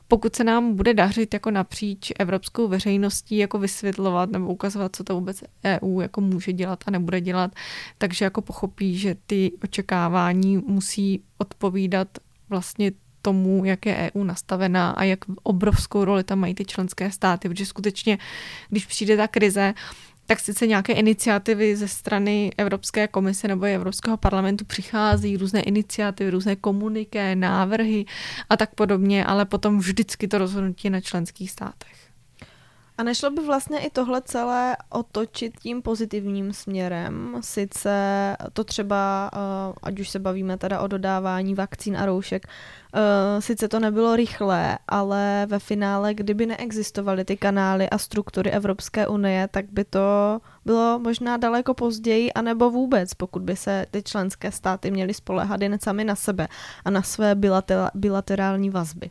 pokud 0.08 0.36
se 0.36 0.44
nám 0.44 0.76
bude 0.76 0.94
dařit 0.94 1.34
jako 1.34 1.52
napříč 1.52 2.12
evropskou 2.20 2.68
veřejností 2.68 3.38
jako 3.38 3.60
vysvětlovat 3.60 4.32
nebo 4.32 4.48
ukazovat, 4.48 4.96
co 4.96 5.04
to 5.04 5.16
vůbec 5.16 5.44
EU 5.66 6.02
jako 6.02 6.22
může 6.22 6.54
dělat 6.54 6.84
a 6.86 6.92
nebude 6.92 7.22
dělat, 7.22 7.52
takže 7.98 8.26
jako 8.26 8.42
pochopí, 8.42 8.98
že 8.98 9.16
ty 9.26 9.52
očekávání 9.64 10.58
musí 10.58 11.22
odpovídat 11.38 12.08
vlastně 12.50 12.92
tomu, 13.22 13.66
jak 13.66 13.86
je 13.86 14.12
EU 14.16 14.24
nastavená 14.24 14.92
a 14.92 15.04
jak 15.04 15.20
obrovskou 15.44 16.06
roli 16.06 16.24
tam 16.24 16.40
mají 16.40 16.56
ty 16.56 16.66
členské 16.66 17.12
státy, 17.12 17.50
protože 17.50 17.66
skutečně, 17.66 18.18
když 18.70 18.86
přijde 18.86 19.18
ta 19.18 19.28
krize, 19.28 19.74
tak 20.28 20.40
sice 20.40 20.68
nějaké 20.68 20.94
iniciativy 20.94 21.76
ze 21.76 21.88
strany 21.88 22.52
Evropské 22.58 23.08
komise 23.08 23.48
nebo 23.48 23.66
Evropského 23.66 24.18
parlamentu 24.18 24.66
přichází, 24.66 25.38
různé 25.38 25.62
iniciativy, 25.62 26.30
různé 26.30 26.56
komuniké, 26.56 27.36
návrhy 27.36 28.06
a 28.50 28.58
tak 28.58 28.76
podobně, 28.76 29.26
ale 29.26 29.46
potom 29.46 29.80
vždycky 29.80 30.28
to 30.28 30.38
rozhodnutí 30.38 30.90
na 30.90 31.02
členských 31.02 31.52
státech. 31.52 32.07
A 32.98 33.04
nešlo 33.04 33.30
by 33.30 33.42
vlastně 33.42 33.80
i 33.80 33.90
tohle 33.90 34.22
celé 34.22 34.78
otočit 34.90 35.60
tím 35.60 35.82
pozitivním 35.82 36.54
směrem? 36.54 37.38
Sice 37.42 38.38
to 38.54 38.64
třeba, 38.64 39.32
eh, 39.34 39.74
ať 39.84 40.00
už 40.00 40.10
se 40.10 40.20
bavíme 40.20 40.58
teda 40.58 40.82
o 40.82 40.88
dodávání 40.88 41.56
vakcín 41.56 41.98
a 41.98 42.06
roušek, 42.06 42.48
eh, 42.48 43.42
sice 43.42 43.68
to 43.68 43.80
nebylo 43.80 44.16
rychlé, 44.16 44.78
ale 44.88 45.46
ve 45.50 45.60
finále, 45.60 46.14
kdyby 46.14 46.46
neexistovaly 46.46 47.26
ty 47.26 47.38
kanály 47.38 47.90
a 47.90 47.98
struktury 47.98 48.52
Evropské 48.52 49.08
unie, 49.08 49.48
tak 49.52 49.66
by 49.72 49.84
to 49.84 50.40
bylo 50.66 51.00
možná 51.00 51.38
daleko 51.38 51.74
později, 51.74 52.34
anebo 52.34 52.72
vůbec, 52.72 53.14
pokud 53.14 53.42
by 53.42 53.56
se 53.56 53.86
ty 53.92 54.04
členské 54.04 54.52
státy 54.52 54.92
měly 54.92 55.14
spolehat 55.14 55.62
jen 55.62 55.80
sami 55.80 56.04
na 56.04 56.16
sebe 56.16 56.48
a 56.86 56.90
na 56.90 57.02
své 57.02 57.36
bilaterální 57.94 58.70
vazby. 58.70 59.10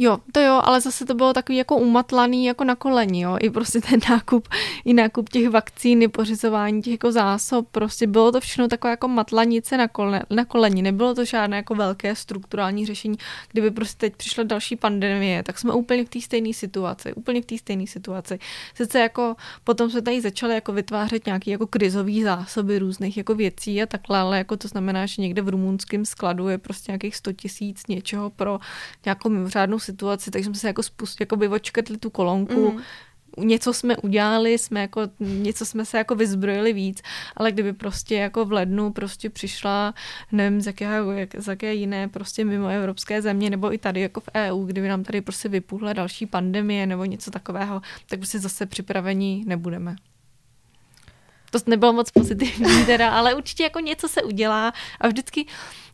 Jo, 0.00 0.18
to 0.32 0.40
jo, 0.40 0.60
ale 0.64 0.80
zase 0.80 1.04
to 1.04 1.14
bylo 1.14 1.32
takový 1.32 1.58
jako 1.58 1.76
umatlaný 1.76 2.44
jako 2.44 2.64
na 2.64 2.76
koleni, 2.76 3.20
jo, 3.20 3.36
i 3.40 3.50
prostě 3.50 3.80
ten 3.80 4.00
nákup, 4.10 4.48
i 4.84 4.94
nákup 4.94 5.28
těch 5.28 5.48
vakcín, 5.48 6.02
i 6.02 6.08
pořizování 6.08 6.82
těch 6.82 6.92
jako 6.92 7.12
zásob, 7.12 7.68
prostě 7.70 8.06
bylo 8.06 8.32
to 8.32 8.40
všechno 8.40 8.68
takové 8.68 8.90
jako 8.90 9.08
matlanice 9.08 9.76
na, 9.76 9.88
kole, 9.88 10.22
na 10.30 10.44
koleni, 10.44 10.82
nebylo 10.82 11.14
to 11.14 11.24
žádné 11.24 11.56
jako 11.56 11.74
velké 11.74 12.14
strukturální 12.14 12.86
řešení, 12.86 13.18
kdyby 13.52 13.70
prostě 13.70 13.96
teď 14.06 14.16
přišla 14.16 14.44
další 14.44 14.76
pandemie, 14.76 15.42
tak 15.42 15.58
jsme 15.58 15.72
úplně 15.72 16.04
v 16.04 16.08
té 16.08 16.20
stejné 16.20 16.52
situaci, 16.52 17.14
úplně 17.14 17.42
v 17.42 17.46
té 17.46 17.58
stejné 17.58 17.86
situaci. 17.86 18.38
Sice 18.74 19.00
jako 19.00 19.36
potom 19.64 19.90
jsme 19.90 20.02
tady 20.02 20.20
začali 20.20 20.54
jako 20.54 20.72
vytvářet 20.72 21.26
nějaký 21.26 21.50
jako 21.50 21.66
krizový 21.66 22.22
zásoby 22.22 22.78
různých 22.78 23.16
jako 23.16 23.34
věcí 23.34 23.82
a 23.82 23.86
takhle, 23.86 24.18
ale 24.18 24.38
jako 24.38 24.56
to 24.56 24.68
znamená, 24.68 25.06
že 25.06 25.22
někde 25.22 25.42
v 25.42 25.48
rumunském 25.48 26.04
skladu 26.04 26.48
je 26.48 26.58
prostě 26.58 26.92
nějakých 26.92 27.16
100 27.16 27.32
tisíc 27.32 27.82
něčeho 27.88 28.30
pro 28.30 28.58
nějakou 29.04 29.28
mimořádnou 29.28 29.78
situaci, 29.88 30.30
takže 30.30 30.46
jsme 30.46 30.54
se 30.54 30.66
jako 30.66 30.82
spust, 30.82 31.20
jako 31.20 31.36
by 31.36 31.48
očkrtli 31.48 31.98
tu 31.98 32.10
kolonku, 32.10 32.72
mm 32.72 32.80
něco 33.38 33.72
jsme 33.72 33.96
udělali, 33.96 34.58
jsme 34.58 34.80
jako, 34.80 35.00
něco 35.20 35.66
jsme 35.66 35.84
se 35.84 35.98
jako 35.98 36.14
vyzbrojili 36.14 36.72
víc, 36.72 37.02
ale 37.36 37.52
kdyby 37.52 37.72
prostě 37.72 38.14
jako 38.14 38.44
v 38.44 38.52
lednu 38.52 38.92
prostě 38.92 39.30
přišla, 39.30 39.94
nevím, 40.32 40.60
z 40.60 40.66
jaké, 40.66 40.84
jak, 41.14 41.34
z 41.38 41.48
jaké 41.48 41.74
jiné 41.74 42.08
prostě 42.08 42.44
mimo 42.44 42.68
evropské 42.68 43.22
země, 43.22 43.50
nebo 43.50 43.72
i 43.72 43.78
tady 43.78 44.00
jako 44.00 44.20
v 44.20 44.28
EU, 44.34 44.64
kdyby 44.64 44.88
nám 44.88 45.04
tady 45.04 45.20
prostě 45.20 45.48
vypuhla 45.48 45.92
další 45.92 46.26
pandemie 46.26 46.86
nebo 46.86 47.04
něco 47.04 47.30
takového, 47.30 47.80
tak 48.06 48.18
prostě 48.18 48.38
zase 48.38 48.66
připraveni 48.66 49.44
nebudeme. 49.46 49.96
To 51.50 51.58
nebylo 51.66 51.92
moc 51.92 52.10
pozitivní 52.10 52.84
teda, 52.86 53.10
ale 53.10 53.34
určitě 53.34 53.62
jako 53.62 53.80
něco 53.80 54.08
se 54.08 54.22
udělá. 54.22 54.72
A 55.00 55.08
vždycky, 55.08 55.46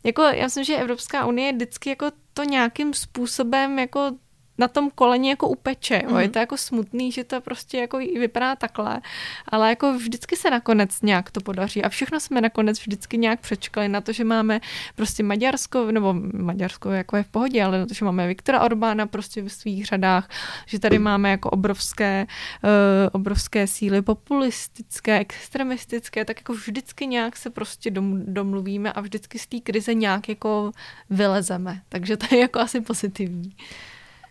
jako 0.05 0.23
já 0.23 0.45
myslím, 0.45 0.65
že 0.65 0.77
Evropská 0.77 1.27
unie 1.27 1.53
vždycky 1.53 1.91
jako 1.91 2.11
to 2.35 2.43
nějakým 2.45 2.95
způsobem 2.95 3.79
jako 3.79 4.11
na 4.59 4.69
tom 4.69 4.91
koleni 4.95 5.29
jako 5.29 5.49
upeče. 5.49 6.03
Mm. 6.09 6.19
Je 6.19 6.29
to 6.29 6.39
jako 6.39 6.57
smutný, 6.57 7.13
že 7.13 7.25
to 7.25 7.41
prostě 7.41 7.79
jako 7.79 7.99
vypadá 7.99 8.57
takhle, 8.57 9.01
ale 9.49 9.69
jako 9.69 9.93
vždycky 9.93 10.37
se 10.37 10.51
nakonec 10.51 11.03
nějak 11.03 11.31
to 11.31 11.41
podaří 11.41 11.83
a 11.83 11.89
všechno 11.89 12.21
jsme 12.21 12.41
nakonec 12.41 12.81
vždycky 12.81 13.19
nějak 13.19 13.41
přečkali 13.41 13.89
na 13.89 14.01
to, 14.01 14.13
že 14.13 14.25
máme 14.25 14.61
prostě 14.95 15.23
Maďarsko, 15.23 15.93
nebo 15.93 16.15
Maďarsko 16.33 16.91
jako 16.91 17.17
je 17.17 17.23
v 17.23 17.29
pohodě, 17.29 17.65
ale 17.65 17.79
na 17.79 17.87
to, 17.87 17.95
že 17.95 18.05
máme 18.05 18.27
Viktora 18.27 18.61
Orbána 18.61 19.07
prostě 19.07 19.43
v 19.43 19.49
svých 19.49 19.87
řadách, 19.87 20.29
že 20.67 20.79
tady 20.79 20.99
máme 20.99 21.31
jako 21.31 21.51
obrovské, 21.51 22.27
uh, 22.65 22.71
obrovské 23.13 23.67
síly 23.67 24.03
populistické, 24.03 25.19
extremistické, 25.19 26.25
tak 26.25 26.41
jako 26.41 26.53
vždycky 26.53 27.07
nějak 27.07 27.37
se 27.37 27.51
prostě 27.51 27.91
dom, 27.91 28.35
domluvíme 28.35 28.93
a 28.93 29.01
vždycky 29.01 29.39
z 29.39 29.47
té 29.47 29.61
krize 29.61 29.95
nějak 29.95 30.29
jako 30.29 30.73
vylezeme. 31.11 31.83
Takže 31.89 32.17
to 32.17 32.35
je 32.35 32.41
jako 32.41 32.61
asi 32.61 32.81
pozitivní. 32.81 33.57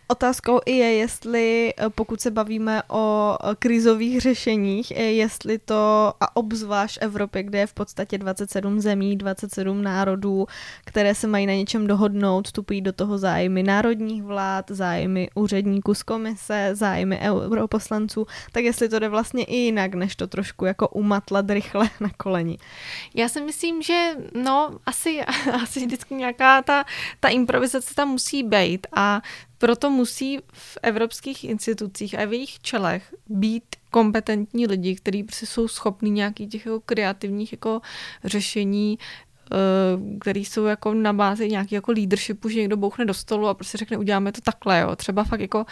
Otázkou 0.08 0.60
i 0.66 0.72
je, 0.72 0.92
jestli 0.92 1.74
eh, 1.76 1.90
pokud 1.90 2.20
se 2.20 2.30
bavíme 2.30 2.82
o 2.88 3.36
eh, 3.40 3.54
krizových 3.58 4.20
řešeních, 4.20 4.90
eh, 4.90 5.02
jestli 5.02 5.58
to, 5.58 6.12
a 6.20 6.36
obzvlášť 6.36 6.98
Evropě, 7.00 7.42
kde 7.42 7.58
je 7.58 7.66
v 7.66 7.74
podstatě 7.74 8.18
27 8.18 8.80
zemí, 8.80 9.16
27 9.16 9.82
národů, 9.82 10.46
které 10.84 11.14
se 11.14 11.26
mají 11.26 11.46
na 11.46 11.52
něčem 11.52 11.86
dohodnout, 11.86 12.46
vstupují 12.46 12.80
do 12.80 12.92
toho 12.92 13.18
zájmy 13.18 13.62
národních 13.62 14.22
vlád, 14.22 14.70
zájmy 14.70 15.28
úředníků 15.34 15.94
z 15.94 16.02
komise, 16.02 16.70
zájmy 16.72 17.20
europoslanců, 17.20 18.26
tak 18.52 18.64
jestli 18.64 18.88
to 18.88 18.98
jde 18.98 19.08
vlastně 19.08 19.44
i 19.44 19.56
jinak, 19.56 19.94
než 19.94 20.16
to 20.16 20.26
trošku 20.26 20.64
jako 20.64 20.88
umatlat 20.88 21.50
rychle 21.50 21.90
na 22.00 22.10
koleni. 22.16 22.58
Já 23.14 23.28
si 23.28 23.40
myslím, 23.40 23.82
že 23.82 24.10
no, 24.42 24.78
asi, 24.86 25.20
asi 25.62 25.80
vždycky 25.80 26.14
nějaká 26.14 26.62
ta, 26.62 26.84
ta 27.20 27.28
improvizace 27.28 27.94
tam 27.94 28.08
musí 28.08 28.42
být 28.42 28.86
a 28.96 29.22
proto 29.64 29.90
musí 29.90 30.38
v 30.52 30.78
evropských 30.82 31.44
institucích 31.44 32.18
a 32.18 32.24
v 32.24 32.32
jejich 32.32 32.60
čelech 32.60 33.14
být 33.26 33.64
kompetentní 33.90 34.66
lidi, 34.66 34.94
kteří 34.94 35.22
prostě 35.22 35.46
jsou 35.46 35.68
schopní 35.68 36.10
nějakých 36.10 36.50
těch 36.50 36.66
jako 36.66 36.80
kreativních 36.80 37.52
jako 37.52 37.80
řešení 38.24 38.98
Eh, 39.52 40.18
který 40.18 40.44
jsou 40.44 40.64
jako 40.64 40.94
na 40.94 41.12
bázi 41.12 41.48
nějaký 41.48 41.74
jako 41.74 41.92
leadershipu, 41.92 42.48
že 42.48 42.60
někdo 42.60 42.76
bouchne 42.76 43.04
do 43.04 43.14
stolu 43.14 43.48
a 43.48 43.54
prostě 43.54 43.78
řekne, 43.78 43.96
uděláme 43.96 44.32
to 44.32 44.40
takhle, 44.40 44.80
jo. 44.80 44.96
Třeba 44.96 45.24
fakt 45.24 45.40
jako, 45.40 45.66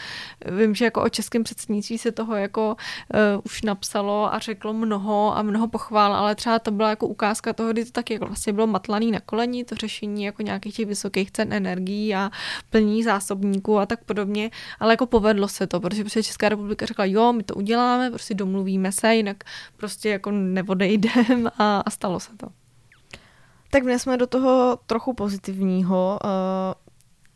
vím, 0.58 0.74
že 0.74 0.85
jako 0.85 1.02
o 1.02 1.08
českém 1.08 1.44
předsednictví 1.44 1.98
se 1.98 2.12
toho 2.12 2.37
jako 2.37 2.76
uh, 3.14 3.40
už 3.44 3.62
napsalo 3.62 4.35
a 4.35 4.38
řeklo 4.38 4.72
mnoho 4.72 5.37
a 5.37 5.42
mnoho 5.42 5.68
pochvál, 5.68 6.14
ale 6.14 6.35
třeba 6.35 6.58
to 6.58 6.70
byla 6.70 6.90
jako 6.90 7.06
ukázka 7.06 7.52
toho, 7.52 7.72
kdy 7.72 7.85
to 7.85 7.90
taky 7.90 8.12
jako 8.12 8.26
vlastně 8.26 8.52
bylo 8.52 8.66
matlaný 8.66 9.11
na 9.11 9.20
koleni, 9.20 9.64
to 9.64 9.74
řešení 9.74 10.24
jako 10.24 10.42
nějakých 10.42 10.76
těch 10.76 10.87
vysokých 10.87 11.30
cen 11.30 11.52
energií 11.52 12.14
a 12.14 12.30
plní 12.70 13.02
zásobníků 13.02 13.78
a 13.78 13.87
tak 13.87 14.04
podobně, 14.04 14.50
ale 14.80 14.92
jako 14.92 15.06
povedlo 15.06 15.48
se 15.48 15.66
to, 15.66 15.80
protože 15.80 16.02
prostě 16.02 16.22
Česká 16.22 16.48
republika 16.48 16.87
řekla, 16.87 17.04
jo, 17.04 17.32
my 17.32 17.42
to 17.42 17.54
uděláme, 17.54 18.11
prostě 18.11 18.35
domluvíme 18.35 18.92
se, 18.92 19.14
jinak 19.14 19.44
prostě 19.76 20.08
jako 20.08 20.30
neodejdem 20.30 21.50
a, 21.58 21.82
a 21.87 21.90
stalo 21.90 22.20
se 22.20 22.37
to. 22.37 22.62
Tak 23.72 23.82
dnes 23.82 24.02
jsme 24.02 24.16
do 24.16 24.26
toho 24.26 24.78
trochu 24.87 25.14
pozitivního. 25.14 26.18
Eh, 26.24 26.74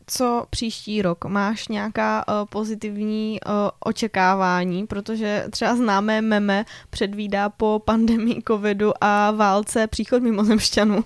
co 0.07 0.45
příští 0.49 1.01
rok? 1.01 1.25
Máš 1.25 1.67
nějaká 1.67 2.27
uh, 2.27 2.33
pozitivní 2.49 3.39
uh, 3.45 3.51
očekávání, 3.79 4.87
protože 4.87 5.45
třeba 5.51 5.75
známé 5.75 6.21
meme 6.21 6.65
předvídá 6.89 7.49
po 7.49 7.81
pandemii 7.85 8.41
covidu 8.47 9.03
a 9.03 9.31
válce 9.31 9.87
příchod 9.87 10.23
mimozemšťanů. 10.23 11.03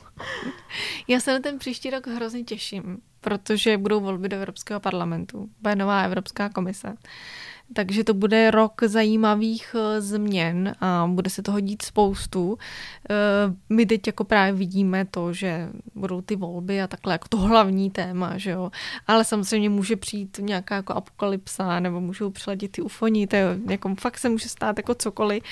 Já 1.08 1.20
se 1.20 1.34
na 1.34 1.40
ten 1.40 1.60
příští 1.60 1.90
rok 1.90 2.08
hrozně 2.08 2.44
těším, 2.44 2.98
protože 3.22 3.78
budou 3.78 4.00
volby 4.00 4.30
do 4.30 4.38
Evropského 4.38 4.80
parlamentu, 4.80 5.50
bude 5.62 5.76
nová 5.76 6.02
Evropská 6.02 6.50
komise. 6.50 6.94
Takže 7.74 8.04
to 8.04 8.14
bude 8.14 8.52
rok 8.52 8.84
zajímavých 8.84 9.76
eh, 9.76 10.02
změn 10.02 10.76
a 10.82 11.08
bude 11.08 11.30
se 11.30 11.42
toho 11.42 11.60
dít 11.60 11.82
spoustu. 11.82 12.58
Eh, 13.10 13.16
my 13.70 13.86
teď 13.86 14.08
jako 14.08 14.24
právě 14.24 14.54
vidíme 14.54 15.06
to, 15.06 15.34
že 15.34 15.70
budou 15.96 16.22
ty 16.22 16.36
volby 16.36 16.82
a 16.82 16.88
takhle 16.88 17.14
jako 17.14 17.28
to 17.28 17.38
hlavní 17.38 17.90
téma, 17.90 18.38
že 18.38 18.52
jo. 18.52 18.72
Ale 19.08 19.24
samozřejmě 19.24 19.70
může 19.70 19.96
přijít 19.96 20.40
nějaká 20.42 20.76
jako 20.76 20.94
apokalypsa 20.94 21.80
nebo 21.80 22.02
můžou 22.02 22.30
přiletět 22.30 22.72
ty 22.72 22.82
ufoni, 22.82 23.28
to 23.28 23.36
je, 23.36 23.46
jako 23.70 23.96
fakt 24.00 24.18
se 24.18 24.30
může 24.30 24.50
stát 24.50 24.78
jako 24.78 24.96
cokoliv 24.96 25.44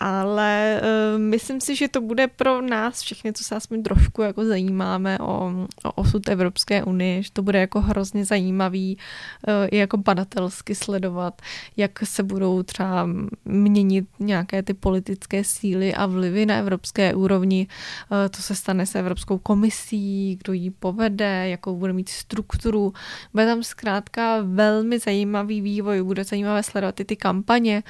ale 0.00 0.80
uh, 0.82 1.20
myslím 1.20 1.60
si, 1.60 1.76
že 1.76 1.88
to 1.88 2.00
bude 2.00 2.28
pro 2.28 2.62
nás 2.62 3.00
všechny, 3.00 3.32
co 3.32 3.44
se 3.44 3.54
aspoň 3.54 3.82
trošku 3.82 4.22
jako 4.22 4.44
zajímáme 4.44 5.18
o, 5.18 5.52
o 5.84 5.92
osud 5.92 6.28
Evropské 6.28 6.84
unie, 6.84 7.22
že 7.22 7.32
to 7.32 7.42
bude 7.42 7.60
jako 7.60 7.80
hrozně 7.80 8.24
zajímavý 8.24 8.96
uh, 8.96 9.54
i 9.70 9.76
jako 9.76 9.96
badatelsky 9.96 10.74
sledovat, 10.74 11.42
jak 11.76 11.98
se 12.04 12.22
budou 12.22 12.62
třeba 12.62 13.08
měnit 13.44 14.06
nějaké 14.18 14.62
ty 14.62 14.74
politické 14.74 15.44
síly 15.44 15.94
a 15.94 16.06
vlivy 16.06 16.46
na 16.46 16.56
evropské 16.56 17.14
úrovni, 17.14 17.66
uh, 18.10 18.18
co 18.30 18.42
se 18.42 18.54
stane 18.54 18.86
s 18.86 18.94
Evropskou 18.94 19.38
komisí, 19.38 20.38
kdo 20.42 20.52
ji 20.52 20.70
povede, 20.70 21.48
jakou 21.48 21.76
bude 21.76 21.92
mít 21.92 22.08
strukturu. 22.08 22.92
Bude 23.32 23.46
tam 23.46 23.62
zkrátka 23.62 24.36
velmi 24.42 24.98
zajímavý 24.98 25.60
vývoj, 25.60 26.02
bude 26.02 26.24
zajímavé 26.24 26.62
sledovat 26.62 27.00
i 27.00 27.04
ty 27.04 27.16
kampaně, 27.16 27.82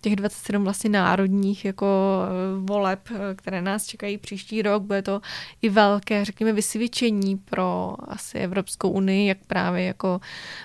těch 0.00 0.16
27 0.16 0.64
vlastně 0.64 0.90
národních 0.90 1.57
jako 1.64 1.86
eh, 2.24 2.60
voleb, 2.60 3.00
eh, 3.10 3.34
které 3.34 3.62
nás 3.62 3.86
čekají 3.86 4.18
příští 4.18 4.62
rok. 4.62 4.82
Bude 4.82 5.02
to 5.02 5.20
i 5.62 5.68
velké, 5.68 6.24
řekněme, 6.24 6.52
vysvědčení 6.52 7.36
pro 7.36 7.94
asi 8.08 8.38
Evropskou 8.38 8.90
unii, 8.90 9.28
jak 9.28 9.38
právě 9.46 9.84
jako 9.84 10.20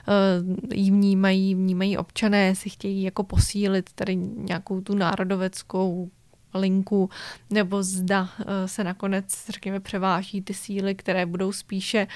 uh, 0.07 0.73
jí 0.73 0.91
vnímají, 0.91 1.55
vnímají 1.55 1.97
občané, 1.97 2.55
si 2.55 2.69
chtějí 2.69 3.03
jako 3.03 3.23
posílit 3.23 3.89
tady 3.95 4.15
nějakou 4.15 4.81
tu 4.81 4.95
národoveckou 4.95 6.09
linku, 6.53 7.09
nebo 7.49 7.83
zda 7.83 8.29
se 8.65 8.83
nakonec, 8.83 9.49
řekněme, 9.49 9.79
převáží 9.79 10.41
ty 10.41 10.53
síly, 10.53 10.95
které 10.95 11.25
budou 11.25 11.51
spíše 11.51 12.07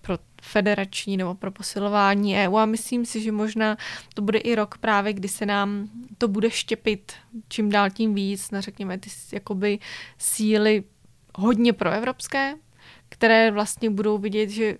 pro 0.00 0.18
federační 0.42 1.16
nebo 1.16 1.34
pro 1.34 1.50
posilování 1.50 2.36
EU 2.36 2.56
a 2.56 2.66
myslím 2.66 3.06
si, 3.06 3.22
že 3.22 3.32
možná 3.32 3.76
to 4.14 4.22
bude 4.22 4.38
i 4.38 4.54
rok 4.54 4.78
právě, 4.78 5.12
kdy 5.12 5.28
se 5.28 5.46
nám 5.46 5.88
to 6.18 6.28
bude 6.28 6.50
štěpit 6.50 7.12
čím 7.48 7.70
dál 7.70 7.90
tím 7.90 8.14
víc 8.14 8.50
na 8.50 8.60
řekněme 8.60 8.98
ty 8.98 9.10
jakoby 9.32 9.78
síly 10.18 10.84
hodně 11.34 11.72
proevropské, 11.72 12.54
které 13.08 13.50
vlastně 13.50 13.90
budou 13.90 14.18
vidět, 14.18 14.50
že 14.50 14.78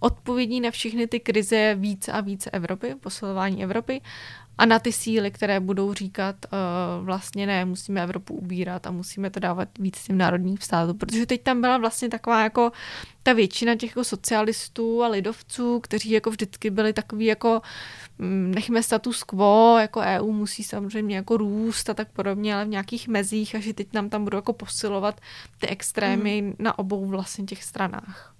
odpovědí 0.00 0.60
na 0.60 0.70
všechny 0.70 1.06
ty 1.06 1.20
krize 1.20 1.74
více 1.78 2.12
a 2.12 2.20
více 2.20 2.50
Evropy, 2.50 2.94
posilování 3.00 3.62
Evropy 3.64 4.00
a 4.58 4.66
na 4.66 4.78
ty 4.78 4.92
síly, 4.92 5.30
které 5.30 5.60
budou 5.60 5.94
říkat 5.94 6.36
uh, 6.44 7.04
vlastně 7.04 7.46
ne, 7.46 7.64
musíme 7.64 8.02
Evropu 8.02 8.34
ubírat 8.34 8.86
a 8.86 8.90
musíme 8.90 9.30
to 9.30 9.40
dávat 9.40 9.68
víc 9.78 10.02
tím 10.02 10.18
národním 10.18 10.58
státům, 10.58 10.98
protože 10.98 11.26
teď 11.26 11.42
tam 11.42 11.60
byla 11.60 11.78
vlastně 11.78 12.08
taková 12.08 12.42
jako 12.42 12.72
ta 13.22 13.32
většina 13.32 13.76
těch 13.76 13.90
jako 13.90 14.04
socialistů 14.04 15.02
a 15.02 15.08
lidovců, 15.08 15.80
kteří 15.80 16.10
jako 16.10 16.30
vždycky 16.30 16.70
byli 16.70 16.92
takový 16.92 17.24
jako 17.24 17.62
mm, 18.18 18.52
nechme 18.54 18.82
status 18.82 19.22
quo, 19.22 19.78
jako 19.80 20.00
EU 20.00 20.32
musí 20.32 20.64
samozřejmě 20.64 21.16
jako 21.16 21.36
růst 21.36 21.90
a 21.90 21.94
tak 21.94 22.08
podobně, 22.12 22.54
ale 22.54 22.64
v 22.64 22.68
nějakých 22.68 23.08
mezích 23.08 23.54
a 23.54 23.60
že 23.60 23.74
teď 23.74 23.92
nám 23.92 24.08
tam 24.08 24.24
budou 24.24 24.38
jako 24.38 24.52
posilovat 24.52 25.20
ty 25.58 25.68
extrémy 25.68 26.42
mm. 26.42 26.54
na 26.58 26.78
obou 26.78 27.06
vlastně 27.06 27.44
těch 27.44 27.64
stranách. 27.64 28.34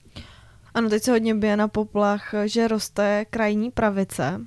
Ano, 0.74 0.88
teď 0.88 1.02
se 1.02 1.10
hodně 1.10 1.34
bije 1.34 1.56
na 1.56 1.68
poplach, 1.68 2.34
že 2.44 2.68
roste 2.68 3.24
krajní 3.30 3.70
pravice, 3.70 4.40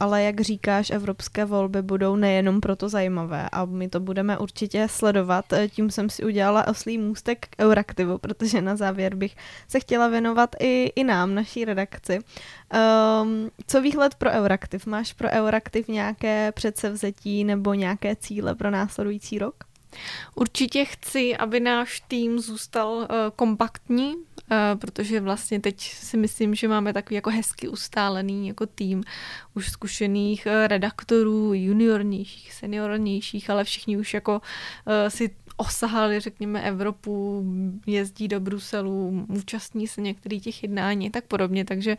ale 0.00 0.22
jak 0.22 0.40
říkáš, 0.40 0.90
evropské 0.90 1.44
volby 1.44 1.82
budou 1.82 2.16
nejenom 2.16 2.60
proto 2.60 2.88
zajímavé 2.88 3.48
a 3.52 3.64
my 3.64 3.88
to 3.88 4.00
budeme 4.00 4.38
určitě 4.38 4.88
sledovat. 4.90 5.52
Eh, 5.52 5.68
tím 5.68 5.90
jsem 5.90 6.10
si 6.10 6.24
udělala 6.24 6.68
oslý 6.68 6.98
můstek 6.98 7.46
k 7.50 7.62
Euraktivu, 7.62 8.18
protože 8.18 8.62
na 8.62 8.76
závěr 8.76 9.14
bych 9.14 9.36
se 9.68 9.80
chtěla 9.80 10.08
věnovat 10.08 10.56
i, 10.60 10.92
i 10.96 11.04
nám, 11.04 11.34
naší 11.34 11.64
redakci. 11.64 12.18
Um, 13.22 13.50
co 13.66 13.80
výhled 13.82 14.14
pro 14.14 14.30
Euraktiv? 14.30 14.86
Máš 14.86 15.12
pro 15.12 15.28
Euraktiv 15.28 15.88
nějaké 15.88 16.52
předsevzetí 16.52 17.44
nebo 17.44 17.74
nějaké 17.74 18.16
cíle 18.16 18.54
pro 18.54 18.70
následující 18.70 19.38
rok? 19.38 19.54
Určitě 20.34 20.84
chci, 20.84 21.36
aby 21.36 21.60
náš 21.60 22.02
tým 22.08 22.38
zůstal 22.38 22.92
uh, 22.92 23.06
kompaktní, 23.36 24.14
protože 24.74 25.20
vlastně 25.20 25.60
teď 25.60 25.80
si 25.80 26.16
myslím, 26.16 26.54
že 26.54 26.68
máme 26.68 26.92
takový 26.92 27.14
jako 27.14 27.30
hezky 27.30 27.68
ustálený 27.68 28.48
jako 28.48 28.66
tým 28.66 29.02
už 29.54 29.70
zkušených 29.70 30.46
uh, 30.46 30.66
redaktorů, 30.66 31.54
juniornějších, 31.54 32.52
seniornějších, 32.52 33.50
ale 33.50 33.64
všichni 33.64 33.96
už 33.96 34.14
jako 34.14 34.32
uh, 34.34 34.92
si 35.08 35.30
osahali, 35.56 36.20
řekněme, 36.20 36.62
Evropu, 36.62 37.44
jezdí 37.86 38.28
do 38.28 38.40
Bruselu, 38.40 39.26
účastní 39.28 39.86
se 39.88 40.00
některých 40.00 40.42
těch 40.42 40.62
jednání 40.62 41.10
tak 41.10 41.24
podobně, 41.24 41.64
takže 41.64 41.96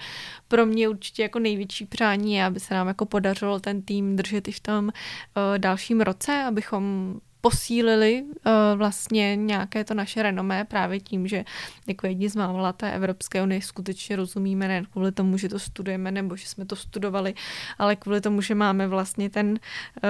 pro 0.48 0.66
mě 0.66 0.90
určitě 0.90 1.22
jako 1.22 1.40
největší 1.40 1.86
přání 1.86 2.36
je, 2.36 2.46
aby 2.46 2.60
se 2.60 2.74
nám 2.74 2.88
jako 2.88 3.06
podařilo 3.06 3.60
ten 3.60 3.82
tým 3.82 4.16
držet 4.16 4.48
i 4.48 4.52
v 4.52 4.60
tom 4.60 4.90
dalším 5.58 6.02
roce, 6.02 6.44
abychom 6.48 7.16
posílili 7.46 8.24
uh, 8.24 8.52
vlastně 8.76 9.36
nějaké 9.36 9.84
to 9.84 9.94
naše 9.94 10.24
renomé 10.24 10.66
právě 10.66 11.00
tím, 11.00 11.28
že 11.28 11.46
jako 11.88 12.08
jedni 12.08 12.30
z 12.30 12.36
mála 12.36 12.74
té 12.74 12.92
Evropské 12.92 13.44
unie 13.44 13.62
skutečně 13.62 14.16
rozumíme, 14.16 14.68
ne 14.68 14.84
kvůli 14.92 15.12
tomu, 15.12 15.38
že 15.38 15.50
to 15.50 15.60
studujeme 15.60 16.12
nebo 16.12 16.36
že 16.36 16.48
jsme 16.48 16.66
to 16.66 16.76
studovali, 16.76 17.34
ale 17.78 17.96
kvůli 17.96 18.22
tomu, 18.22 18.42
že 18.42 18.56
máme 18.56 18.88
vlastně 18.88 19.30
ten, 19.30 19.60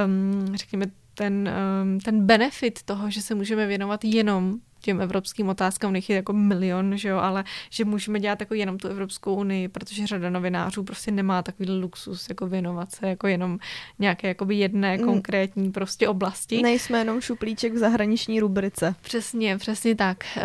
um, 0.05 0.57
řekněme, 0.57 0.85
ten, 1.13 1.49
um, 1.83 1.99
ten 1.99 2.25
benefit 2.25 2.83
toho, 2.83 3.09
že 3.09 3.21
se 3.21 3.35
můžeme 3.35 3.67
věnovat 3.67 4.03
jenom 4.03 4.59
těm 4.83 5.01
evropským 5.01 5.49
otázkám, 5.49 5.93
nech 5.93 6.09
je 6.09 6.15
jako 6.15 6.33
milion, 6.33 6.97
že 6.97 7.09
jo, 7.09 7.17
ale 7.17 7.43
že 7.69 7.85
můžeme 7.85 8.19
dělat 8.19 8.39
jako 8.39 8.53
jenom 8.53 8.77
tu 8.77 8.87
Evropskou 8.87 9.35
unii, 9.35 9.67
protože 9.67 10.07
řada 10.07 10.29
novinářů 10.29 10.83
prostě 10.83 11.11
nemá 11.11 11.41
takový 11.41 11.69
luxus 11.69 12.29
jako 12.29 12.47
věnovat 12.47 12.91
se 12.91 13.07
jako 13.07 13.27
jenom 13.27 13.59
nějaké 13.99 14.27
jakoby 14.27 14.55
jedné 14.55 14.97
mm. 14.97 15.03
konkrétní 15.03 15.71
prostě 15.71 16.07
oblasti. 16.07 16.61
Nejsme 16.61 16.97
jenom 16.97 17.21
šuplíček 17.21 17.73
v 17.73 17.77
zahraniční 17.77 18.39
rubrice. 18.39 18.95
Přesně, 19.01 19.57
přesně 19.57 19.95
tak. 19.95 20.17
Uh, 20.37 20.43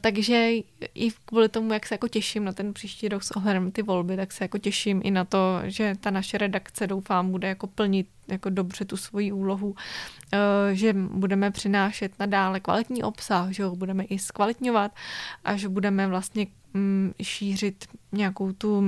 takže 0.00 0.50
i 0.94 1.10
kvůli 1.24 1.48
tomu, 1.48 1.72
jak 1.72 1.86
se 1.86 1.94
jako 1.94 2.08
těším 2.08 2.44
na 2.44 2.52
ten 2.52 2.72
příští 2.72 3.08
rok 3.08 3.22
s 3.22 3.30
ohledem 3.30 3.70
ty 3.70 3.82
volby, 3.82 4.16
tak 4.16 4.32
se 4.32 4.44
jako 4.44 4.58
těším 4.58 5.00
i 5.04 5.10
na 5.10 5.24
to, 5.24 5.60
že 5.64 5.94
ta 6.00 6.10
naše 6.10 6.38
redakce 6.38 6.86
doufám 6.86 7.30
bude 7.30 7.48
jako 7.48 7.66
plnit 7.66 8.06
jako 8.30 8.50
dobře 8.50 8.84
tu 8.84 8.96
svoji 8.96 9.32
úlohu, 9.32 9.74
eh, 10.32 10.38
že 10.74 10.92
budeme 10.92 11.50
přinášet 11.50 12.12
nadále 12.18 12.60
kvalitní 12.60 13.02
obsah, 13.02 13.50
že 13.50 13.64
ho 13.70 13.76
budeme 13.76 14.04
i 14.04 14.18
zkvalitňovat 14.18 14.92
a 15.44 15.56
že 15.56 15.68
budeme 15.68 16.06
vlastně 16.06 16.46
mm, 16.74 17.12
šířit 17.22 17.84
nějakou 18.12 18.52
tu 18.52 18.84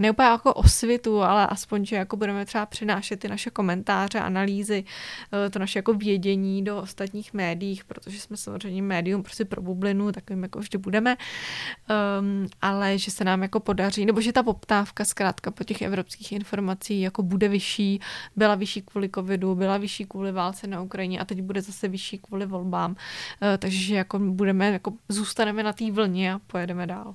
ne 0.00 0.10
úplně 0.10 0.28
jako 0.28 0.54
osvitu, 0.54 1.22
ale 1.22 1.46
aspoň, 1.46 1.84
že 1.84 1.96
jako 1.96 2.16
budeme 2.16 2.46
třeba 2.46 2.66
přinášet 2.66 3.20
ty 3.20 3.28
naše 3.28 3.50
komentáře, 3.50 4.20
analýzy, 4.20 4.84
eh, 5.46 5.50
to 5.50 5.58
naše 5.58 5.78
jako 5.78 5.94
vědění 5.94 6.64
do 6.64 6.76
ostatních 6.76 7.34
médií, 7.34 7.80
protože 7.86 8.20
jsme 8.20 8.36
samozřejmě 8.36 8.82
médium 8.82 9.22
prostě 9.22 9.44
pro 9.44 9.62
bublinu, 9.62 10.12
takovým 10.12 10.42
jako 10.42 10.58
vždy 10.58 10.78
budeme, 10.78 11.16
um, 12.20 12.46
ale 12.62 12.98
že 12.98 13.10
se 13.10 13.24
nám 13.24 13.42
jako 13.42 13.60
podaří, 13.60 14.06
nebo 14.06 14.20
že 14.20 14.32
ta 14.32 14.42
poptávka 14.42 15.04
zkrátka 15.04 15.50
po 15.50 15.64
těch 15.64 15.82
evropských 15.82 16.32
informací 16.32 17.00
jako 17.00 17.22
bude 17.22 17.48
vyšší, 17.48 18.00
byla 18.36 18.54
vyšší 18.54 18.82
kvůli 18.82 19.10
covidu, 19.14 19.54
byla 19.54 19.78
vyšší 19.78 20.04
kvůli 20.04 20.32
válce 20.32 20.66
na 20.66 20.80
Ukrajině 20.80 21.20
a 21.20 21.24
teď 21.24 21.42
bude 21.42 21.62
zase 21.62 21.88
vyšší 21.88 22.18
kvůli 22.18 22.46
volbám, 22.46 22.90
uh, 22.90 22.96
takže 23.58 23.94
jako 23.94 24.18
budeme, 24.18 24.72
jako 24.72 24.92
zůstaneme 25.08 25.62
na 25.62 25.72
té 25.72 25.90
vlně 25.90 26.34
a 26.34 26.38
pojedeme 26.38 26.86
dál. 26.86 27.14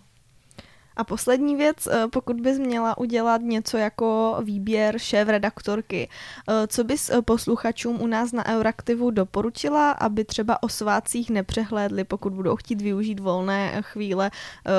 A 0.98 1.04
poslední 1.04 1.56
věc, 1.56 1.88
eh, 1.88 2.08
pokud 2.08 2.42
bys 2.42 2.60
měla 2.60 2.98
udělat 2.98 3.42
něco 3.42 3.78
jako 3.78 4.38
výběr 4.44 5.00
šéf 5.00 5.28
redaktorky, 5.28 6.10
eh, 6.50 6.68
co 6.68 6.84
bys 6.84 7.10
eh, 7.10 7.22
posluchačům 7.22 8.02
u 8.02 8.08
nás 8.08 8.32
na 8.32 8.46
Euraktivu 8.46 9.12
doporučila, 9.12 9.92
aby 9.92 10.26
třeba 10.26 10.64
o 10.64 10.70
svácích 10.70 11.30
nepřehlédli, 11.30 12.04
pokud 12.04 12.34
budou 12.34 12.56
chtít 12.56 12.82
využít 12.82 13.20
volné 13.20 13.82
chvíle 13.82 14.32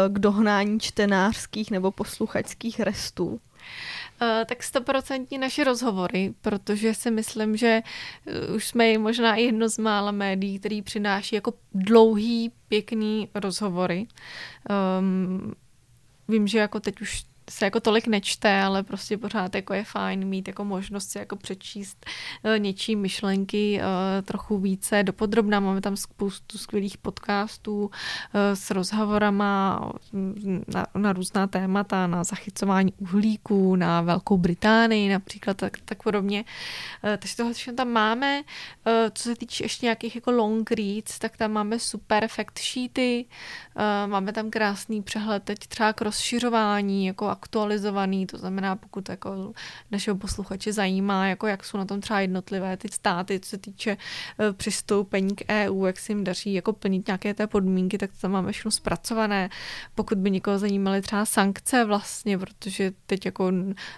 k 0.08 0.18
dohnání 0.18 0.80
čtenářských 0.80 1.70
nebo 1.70 1.90
posluchačských 1.90 2.80
restů? 2.80 3.40
Tak 4.46 4.62
stoprocentní 4.62 5.38
naše 5.38 5.64
rozhovory, 5.64 6.34
protože 6.42 6.94
si 6.94 7.10
myslím, 7.10 7.56
že 7.56 7.82
už 8.54 8.68
jsme 8.68 8.98
možná 8.98 9.34
i 9.34 9.42
jedno 9.42 9.68
z 9.68 9.78
mála 9.78 10.10
médií, 10.10 10.58
který 10.58 10.82
přináší 10.82 11.34
jako 11.34 11.52
dlouhý, 11.74 12.52
pěkný 12.68 13.28
rozhovory. 13.34 14.06
Um, 15.00 15.54
vím, 16.28 16.46
že 16.46 16.58
jako 16.58 16.80
teď 16.80 17.00
už 17.00 17.24
se 17.50 17.64
jako 17.64 17.80
tolik 17.80 18.06
nečte, 18.06 18.60
ale 18.62 18.82
prostě 18.82 19.18
pořád 19.18 19.54
jako 19.54 19.74
je 19.74 19.84
fajn 19.84 20.24
mít 20.24 20.48
jako 20.48 20.64
možnost 20.64 21.10
si 21.10 21.18
jako 21.18 21.36
přečíst 21.36 22.06
uh, 22.42 22.58
něčí 22.58 22.96
myšlenky 22.96 23.80
uh, 23.80 24.26
trochu 24.26 24.58
více 24.58 25.02
dopodrobná. 25.02 25.60
Máme 25.60 25.80
tam 25.80 25.96
spoustu 25.96 26.58
skvělých 26.58 26.98
podcastů 26.98 27.84
uh, 27.84 27.90
s 28.54 28.70
rozhovorama 28.70 29.80
na, 30.74 30.86
na 30.94 31.12
různá 31.12 31.46
témata, 31.46 32.06
na 32.06 32.24
zachycování 32.24 32.92
uhlíků, 32.98 33.76
na 33.76 34.00
Velkou 34.00 34.38
Británii 34.38 35.12
například, 35.12 35.56
tak, 35.56 35.78
tak 35.84 36.02
podobně. 36.02 36.44
Takže 37.18 37.36
tohle 37.36 37.52
všechno 37.52 37.74
tam 37.74 37.88
máme. 37.88 38.42
Co 39.12 39.22
se 39.22 39.36
týče 39.36 39.64
ještě 39.64 39.86
nějakých 39.86 40.14
jako 40.14 40.30
long 40.30 40.70
reads, 40.70 41.18
tak 41.18 41.36
tam 41.36 41.52
máme 41.52 41.78
super 41.78 42.28
fact 42.28 42.58
sheety, 42.58 43.24
máme 44.06 44.32
tam 44.32 44.50
krásný 44.50 45.02
přehled 45.02 45.42
teď 45.42 45.58
třeba 45.58 45.92
k 45.92 46.00
rozšiřování, 46.00 47.06
jako 47.06 47.35
aktualizovaný, 47.36 48.26
to 48.26 48.38
znamená, 48.38 48.76
pokud 48.76 49.08
jako 49.08 49.52
našeho 49.90 50.16
posluchače 50.16 50.72
zajímá, 50.72 51.26
jako 51.26 51.46
jak 51.46 51.64
jsou 51.64 51.78
na 51.78 51.84
tom 51.84 52.00
třeba 52.00 52.20
jednotlivé 52.20 52.76
ty 52.76 52.88
státy, 52.88 53.40
co 53.40 53.50
se 53.50 53.58
týče 53.58 53.90
e, 53.90 54.52
přistoupení 54.52 55.36
k 55.36 55.44
EU, 55.48 55.84
jak 55.84 55.98
si 55.98 56.12
jim 56.12 56.24
daří 56.24 56.54
jako 56.54 56.72
plnit 56.72 57.06
nějaké 57.06 57.34
té 57.34 57.46
podmínky, 57.46 57.98
tak 57.98 58.10
to 58.10 58.18
tam 58.20 58.30
máme 58.30 58.52
všechno 58.52 58.70
zpracované. 58.70 59.50
Pokud 59.94 60.18
by 60.18 60.30
někoho 60.30 60.58
zajímaly 60.58 61.02
třeba 61.02 61.24
sankce 61.24 61.84
vlastně, 61.84 62.38
protože 62.38 62.92
teď 63.06 63.26
jako 63.26 63.52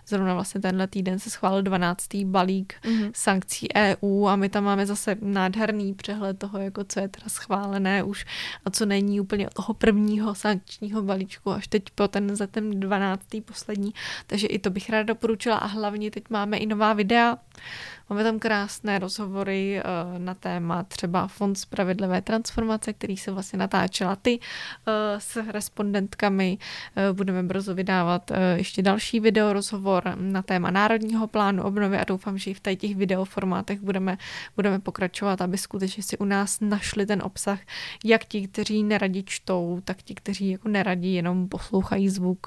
zrovna 0.06 0.34
vlastně 0.34 0.60
tenhle 0.60 0.86
týden 0.86 1.18
se 1.18 1.30
schválil 1.30 1.62
12. 1.62 2.14
balík 2.24 2.74
mm-hmm. 2.82 3.10
sankcí 3.14 3.68
EU 3.76 4.26
a 4.26 4.36
my 4.36 4.48
tam 4.48 4.64
máme 4.64 4.86
zase 4.86 5.16
nádherný 5.20 5.94
přehled 5.94 6.38
toho, 6.38 6.58
jako 6.58 6.84
co 6.84 7.00
je 7.00 7.08
teda 7.08 7.28
schválené 7.28 8.02
už 8.02 8.26
a 8.64 8.70
co 8.70 8.86
není 8.86 9.20
úplně 9.20 9.46
od 9.46 9.54
toho 9.54 9.74
prvního 9.74 10.34
sankčního 10.34 11.02
balíčku 11.02 11.50
až 11.50 11.68
teď 11.68 11.82
po 11.94 12.08
ten 12.08 12.36
za 12.36 12.46
ten 12.46 12.80
12 12.80 13.27
tý 13.28 13.40
poslední, 13.40 13.94
takže 14.26 14.46
i 14.46 14.58
to 14.58 14.70
bych 14.70 14.90
ráda 14.90 15.02
doporučila 15.02 15.56
a 15.56 15.66
hlavně 15.66 16.10
teď 16.10 16.24
máme 16.30 16.56
i 16.56 16.66
nová 16.66 16.92
videa, 16.92 17.38
Máme 18.10 18.24
tam 18.24 18.38
krásné 18.38 18.98
rozhovory 18.98 19.82
uh, 19.82 20.18
na 20.18 20.34
téma 20.34 20.82
třeba 20.82 21.26
Fond 21.26 21.58
spravedlivé 21.58 22.22
transformace, 22.22 22.92
který 22.92 23.16
se 23.16 23.30
vlastně 23.30 23.58
natáčela 23.58 24.16
ty 24.16 24.38
uh, 24.38 24.94
s 25.18 25.36
respondentkami. 25.36 26.58
Uh, 27.10 27.16
budeme 27.16 27.42
brzo 27.42 27.74
vydávat 27.74 28.30
ještě 28.54 28.82
další 28.82 29.20
video 29.20 29.52
rozhovor 29.52 30.02
na 30.16 30.42
téma 30.42 30.70
Národního 30.70 31.26
plánu 31.26 31.62
obnovy 31.62 31.98
a 31.98 32.04
doufám, 32.04 32.38
že 32.38 32.50
i 32.50 32.54
v 32.54 32.60
těch 32.60 32.96
videoformátech 32.96 33.80
budeme, 33.80 34.18
budeme 34.56 34.78
pokračovat, 34.78 35.40
aby 35.40 35.58
skutečně 35.58 36.02
si 36.02 36.18
u 36.18 36.24
nás 36.24 36.60
našli 36.60 37.06
ten 37.06 37.22
obsah, 37.22 37.60
jak 38.04 38.24
ti, 38.24 38.48
kteří 38.48 38.82
neradi 38.82 39.22
čtou, 39.22 39.80
tak 39.84 40.02
ti, 40.02 40.14
kteří 40.14 40.50
jako 40.50 40.68
neradí 40.68 41.14
jenom 41.14 41.48
poslouchají 41.48 42.08
zvuk, 42.08 42.46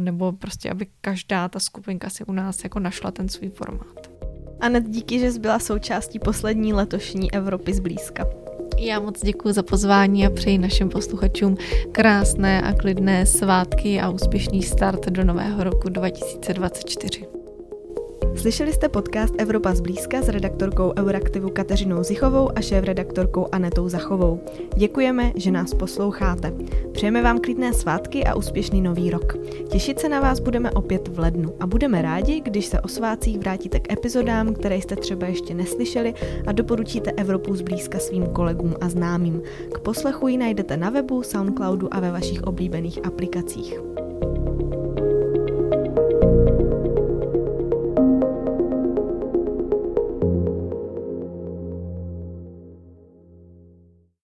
nebo 0.00 0.32
prostě, 0.32 0.70
aby 0.70 0.86
každá 1.00 1.48
ta 1.48 1.58
skupinka 1.58 2.10
si 2.10 2.24
u 2.24 2.32
nás 2.32 2.64
jako 2.64 2.78
našla 2.78 3.10
ten 3.10 3.28
svůj 3.28 3.48
formát. 3.48 4.13
Anet, 4.60 4.84
díky, 4.88 5.18
že 5.18 5.32
jsi 5.32 5.38
byla 5.38 5.58
součástí 5.58 6.18
poslední 6.18 6.72
letošní 6.72 7.32
Evropy 7.32 7.74
zblízka. 7.74 8.26
Já 8.78 9.00
moc 9.00 9.20
děkuji 9.22 9.54
za 9.54 9.62
pozvání 9.62 10.26
a 10.26 10.30
přeji 10.30 10.58
našim 10.58 10.88
posluchačům 10.88 11.56
krásné 11.92 12.62
a 12.62 12.72
klidné 12.72 13.26
svátky 13.26 14.00
a 14.00 14.10
úspěšný 14.10 14.62
start 14.62 15.06
do 15.06 15.24
nového 15.24 15.64
roku 15.64 15.88
2024. 15.88 17.43
Slyšeli 18.36 18.72
jste 18.72 18.88
podcast 18.88 19.34
Evropa 19.38 19.74
zblízka 19.74 20.22
s 20.22 20.28
redaktorkou 20.28 20.92
Euraktivu 20.98 21.50
Kateřinou 21.50 22.02
Zichovou 22.02 22.50
a 22.58 22.60
šéf-redaktorkou 22.60 23.46
Anetou 23.52 23.88
Zachovou. 23.88 24.40
Děkujeme, 24.76 25.32
že 25.36 25.50
nás 25.50 25.74
posloucháte. 25.74 26.52
Přejeme 26.92 27.22
vám 27.22 27.40
klidné 27.40 27.72
svátky 27.72 28.24
a 28.24 28.34
úspěšný 28.34 28.82
nový 28.82 29.10
rok. 29.10 29.36
Těšit 29.68 29.98
se 29.98 30.08
na 30.08 30.20
vás 30.20 30.40
budeme 30.40 30.70
opět 30.70 31.08
v 31.08 31.18
lednu 31.18 31.52
a 31.60 31.66
budeme 31.66 32.02
rádi, 32.02 32.40
když 32.40 32.66
se 32.66 32.80
o 32.80 32.88
svátcích 32.88 33.38
vrátíte 33.38 33.80
k 33.80 33.92
epizodám, 33.92 34.54
které 34.54 34.76
jste 34.76 34.96
třeba 34.96 35.26
ještě 35.26 35.54
neslyšeli 35.54 36.14
a 36.46 36.52
doporučíte 36.52 37.12
Evropu 37.12 37.56
zblízka 37.56 37.98
svým 37.98 38.26
kolegům 38.26 38.74
a 38.80 38.88
známým. 38.88 39.42
K 39.74 39.78
poslechu 39.78 40.28
ji 40.28 40.38
najdete 40.38 40.76
na 40.76 40.90
webu, 40.90 41.22
Soundcloudu 41.22 41.94
a 41.94 42.00
ve 42.00 42.10
vašich 42.10 42.42
oblíbených 42.42 43.06
aplikacích. 43.06 43.80